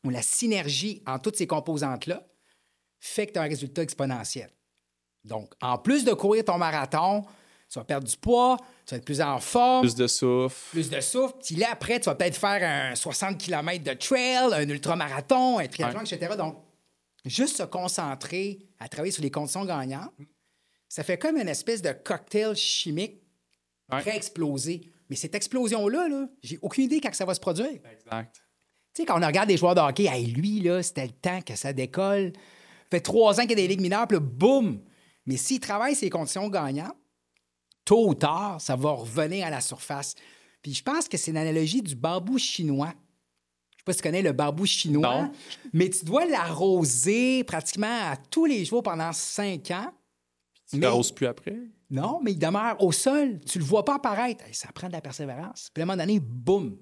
ou 0.05 0.11
la 0.11 0.21
synergie 0.21 1.03
en 1.07 1.19
toutes 1.19 1.37
ces 1.37 1.47
composantes-là 1.47 2.27
fait 3.01 3.27
que 3.27 3.33
tu 3.33 3.39
as 3.39 3.43
un 3.43 3.49
résultat 3.49 3.81
exponentiel. 3.81 4.51
Donc, 5.25 5.55
en 5.63 5.79
plus 5.79 6.05
de 6.05 6.13
courir 6.13 6.45
ton 6.45 6.59
marathon, 6.59 7.25
tu 7.75 7.81
vas 7.81 7.85
perdre 7.85 8.07
du 8.07 8.17
poids, 8.17 8.57
tu 8.87 8.93
vas 8.95 8.99
être 8.99 9.05
plus 9.05 9.21
en 9.21 9.39
forme, 9.41 9.83
Plus 9.83 9.95
de 9.97 10.07
souffle. 10.07 10.71
plus 10.71 10.89
de 10.91 11.01
souffle. 11.01 11.35
Puis 11.45 11.57
là, 11.57 11.67
après, 11.73 11.99
tu 11.99 12.07
vas 12.07 12.15
peut-être 12.15 12.37
faire 12.37 12.63
un 12.93 12.95
60 12.95 13.37
km 13.37 13.83
de 13.85 13.93
trail, 13.95 14.55
un 14.55 14.69
ultramarathon, 14.69 15.59
un 15.59 15.67
triathlon, 15.67 16.01
Ouais. 16.01 16.15
etc. 16.15 16.35
Donc, 16.39 16.57
juste 17.25 17.57
se 17.57 17.63
concentrer 17.65 18.61
à 18.79 18.89
travailler 18.89 19.11
sur 19.13 19.23
les 19.23 19.31
conditions 19.31 19.65
gagnantes, 19.65 20.13
ça 20.89 21.03
fait 21.03 21.19
comme 21.19 21.37
une 21.37 21.49
espèce 21.49 21.83
de 21.83 21.91
cocktail 21.93 22.55
chimique 22.55 23.21
Ouais. 23.93 24.17
exploser. 24.17 24.81
Mais 25.11 25.17
cette 25.17 25.35
explosion-là, 25.35 26.09
là, 26.09 26.27
j'ai 26.43 26.59
aucune 26.63 26.85
idée 26.85 27.01
quand 27.01 27.13
ça 27.13 27.25
va 27.27 27.35
se 27.35 27.41
produire. 27.41 27.69
Tu 27.83 27.89
Exact. 27.93 28.41
sais, 28.95 29.05
quand 29.05 29.21
on 29.23 29.27
regarde 29.27 29.49
des 29.49 29.57
joueurs 29.59 29.75
de 29.75 29.81
hockey, 29.81 30.05
hey, 30.05 30.27
lui, 30.27 30.61
là, 30.61 30.83
c'était 30.83 31.07
le 31.07 31.13
temps 31.13 31.43
que 31.43 31.55
ça 31.57 31.73
décolle. 31.73 32.33
Ça 32.35 32.99
fait 32.99 33.01
trois 33.01 33.39
ans 33.41 33.43
qu'il 33.43 33.51
y 33.51 33.55
a 33.55 33.57
des 33.57 33.67
ligues 33.69 33.81
mineures, 33.83 34.07
puis 34.07 34.17
là, 34.17 34.21
boum! 34.21 34.81
Mais 35.27 35.37
s'il 35.37 35.59
travaille 35.61 35.95
ces 35.95 36.09
conditions 36.09 36.49
gagnantes, 36.49 36.95
tôt 37.85 38.09
ou 38.09 38.15
tard, 38.15 38.61
ça 38.61 38.77
va 38.77 38.91
revenir 38.93 39.47
à 39.47 39.51
la 39.51 39.61
surface. 39.61 40.15
Puis 40.63 40.75
je 40.75 40.83
pense 40.83 41.09
que 41.09 41.17
c'est 41.17 41.33
l'analogie 41.33 41.83
du 41.83 41.95
bambou 41.95 42.39
chinois. 42.39 42.93
Je 43.73 43.79
sais 43.79 43.85
pas 43.85 43.93
si 43.93 43.99
tu 43.99 44.03
connais 44.05 44.23
le 44.23 44.33
bambou 44.33 44.65
chinois, 44.67 45.23
Non. 45.25 45.33
mais 45.73 45.91
tu 45.91 46.05
dois 46.05 46.25
l'arroser 46.27 47.45
pratiquement 47.45 48.01
à 48.11 48.17
tous 48.17 48.47
les 48.47 48.65
jours 48.65 48.83
pendant 48.83 49.13
cinq 49.13 49.71
ans. 49.71 49.93
Tu 50.71 50.77
Mais- 50.79 50.87
plus 51.15 51.27
après? 51.27 51.59
Non, 51.91 52.19
mais 52.23 52.33
il 52.33 52.39
demeure 52.39 52.83
au 52.83 52.91
sol. 52.93 53.39
Tu 53.47 53.59
le 53.59 53.65
vois 53.65 53.85
pas 53.85 53.97
apparaître. 53.97 54.43
Ça 54.53 54.69
prend 54.73 54.89
de 54.89 54.93
la 54.93 55.03
persévérance. 55.03 55.71
Puis 55.73 55.83
à 55.83 55.85
un 55.85 55.87
moment 55.87 55.99
donné, 56.03 56.19
boum, 56.19 56.77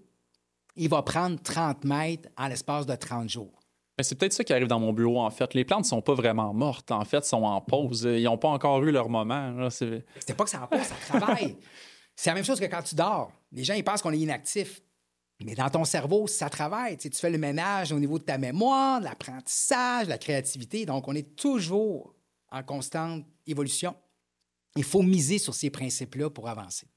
il 0.76 0.88
va 0.88 1.02
prendre 1.02 1.40
30 1.42 1.84
mètres 1.84 2.28
en 2.38 2.46
l'espace 2.46 2.86
de 2.86 2.94
30 2.94 3.28
jours. 3.28 3.61
Mais 4.02 4.04
c'est 4.04 4.16
peut-être 4.16 4.32
ça 4.32 4.42
qui 4.42 4.52
arrive 4.52 4.66
dans 4.66 4.80
mon 4.80 4.92
bureau, 4.92 5.20
en 5.20 5.30
fait. 5.30 5.54
Les 5.54 5.64
plantes 5.64 5.84
sont 5.84 6.02
pas 6.02 6.14
vraiment 6.14 6.52
mortes, 6.52 6.90
en 6.90 7.04
fait, 7.04 7.24
sont 7.24 7.44
en 7.44 7.60
pause. 7.60 8.02
Ils 8.02 8.24
n'ont 8.24 8.36
pas 8.36 8.48
encore 8.48 8.82
eu 8.82 8.90
leur 8.90 9.08
moment. 9.08 9.70
C'est- 9.70 10.04
pas 10.36 10.42
que 10.42 10.50
ça 10.50 10.64
en 10.64 10.66
passe, 10.66 10.88
ça 10.88 11.18
travaille. 11.18 11.56
C'est 12.16 12.30
la 12.30 12.34
même 12.34 12.44
chose 12.44 12.58
que 12.58 12.64
quand 12.64 12.82
tu 12.82 12.96
dors. 12.96 13.30
Les 13.52 13.62
gens, 13.62 13.74
ils 13.74 13.84
pensent 13.84 14.02
qu'on 14.02 14.10
est 14.10 14.18
inactif. 14.18 14.80
Mais 15.44 15.54
dans 15.54 15.70
ton 15.70 15.84
cerveau, 15.84 16.26
ça 16.26 16.50
travaille. 16.50 16.96
Tu, 16.96 17.04
sais, 17.04 17.10
tu 17.10 17.20
fais 17.20 17.30
le 17.30 17.38
ménage 17.38 17.92
au 17.92 18.00
niveau 18.00 18.18
de 18.18 18.24
ta 18.24 18.38
mémoire, 18.38 18.98
de 18.98 19.04
l'apprentissage, 19.04 20.06
de 20.06 20.10
la 20.10 20.18
créativité. 20.18 20.84
Donc, 20.84 21.06
on 21.06 21.14
est 21.14 21.36
toujours 21.36 22.12
en 22.50 22.64
constante 22.64 23.24
évolution. 23.46 23.94
Il 24.74 24.82
faut 24.82 25.02
miser 25.02 25.38
sur 25.38 25.54
ces 25.54 25.70
principes-là 25.70 26.28
pour 26.28 26.48
avancer. 26.48 26.88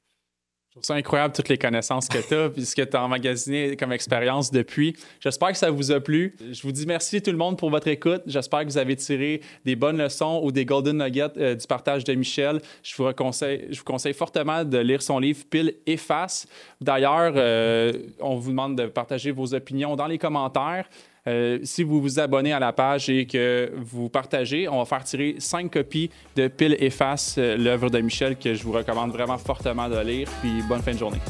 Je 0.75 0.81
trouve 0.81 0.87
ça 0.87 0.95
incroyable 0.95 1.33
toutes 1.33 1.47
les 1.47 1.57
connaissances 1.57 2.09
que 2.09 2.17
tu 2.17 2.35
as 2.35 2.49
puis 2.49 2.65
ce 2.65 2.75
que 2.75 2.81
tu 2.81 2.97
as 2.97 3.01
emmagasiné 3.01 3.77
comme 3.77 3.93
expérience 3.93 4.51
depuis. 4.51 4.93
J'espère 5.21 5.53
que 5.53 5.57
ça 5.57 5.71
vous 5.71 5.93
a 5.93 6.01
plu. 6.01 6.35
Je 6.51 6.61
vous 6.63 6.73
dis 6.73 6.85
merci 6.85 7.21
tout 7.21 7.31
le 7.31 7.37
monde 7.37 7.57
pour 7.57 7.69
votre 7.69 7.87
écoute. 7.87 8.23
J'espère 8.25 8.59
que 8.59 8.65
vous 8.65 8.77
avez 8.77 8.97
tiré 8.97 9.39
des 9.63 9.77
bonnes 9.77 9.97
leçons 9.97 10.41
ou 10.43 10.51
des 10.51 10.65
golden 10.65 11.01
nuggets 11.01 11.31
euh, 11.37 11.55
du 11.55 11.65
partage 11.65 12.03
de 12.03 12.13
Michel. 12.13 12.59
Je 12.83 12.93
vous, 12.97 13.09
conseille, 13.13 14.13
fortement 14.13 14.65
de 14.65 14.77
lire 14.79 15.01
son 15.01 15.17
livre 15.17 15.45
Pile 15.49 15.75
et 15.85 15.95
Face. 15.95 16.45
D'ailleurs, 16.81 17.31
euh, 17.37 17.93
on 18.19 18.35
vous 18.35 18.49
demande 18.49 18.77
de 18.77 18.87
partager 18.87 19.31
vos 19.31 19.53
opinions 19.53 19.95
dans 19.95 20.07
les 20.07 20.17
commentaires. 20.17 20.89
Euh, 21.27 21.59
si 21.63 21.83
vous 21.83 22.01
vous 22.01 22.19
abonnez 22.19 22.53
à 22.53 22.59
la 22.59 22.71
page 22.71 23.09
et 23.09 23.25
que 23.25 23.71
vous 23.75 24.09
partagez, 24.09 24.67
on 24.67 24.77
va 24.77 24.85
faire 24.85 25.03
tirer 25.03 25.35
cinq 25.39 25.71
copies 25.71 26.09
de 26.35 26.47
Pile 26.47 26.75
et 26.79 26.89
Face, 26.89 27.35
euh, 27.37 27.57
l'œuvre 27.57 27.89
de 27.89 27.99
Michel 27.99 28.37
que 28.37 28.53
je 28.53 28.63
vous 28.63 28.71
recommande 28.71 29.11
vraiment 29.11 29.37
fortement 29.37 29.89
de 29.89 29.99
lire. 29.99 30.29
Puis 30.41 30.61
bonne 30.67 30.81
fin 30.81 30.93
de 30.93 30.99
journée. 30.99 31.21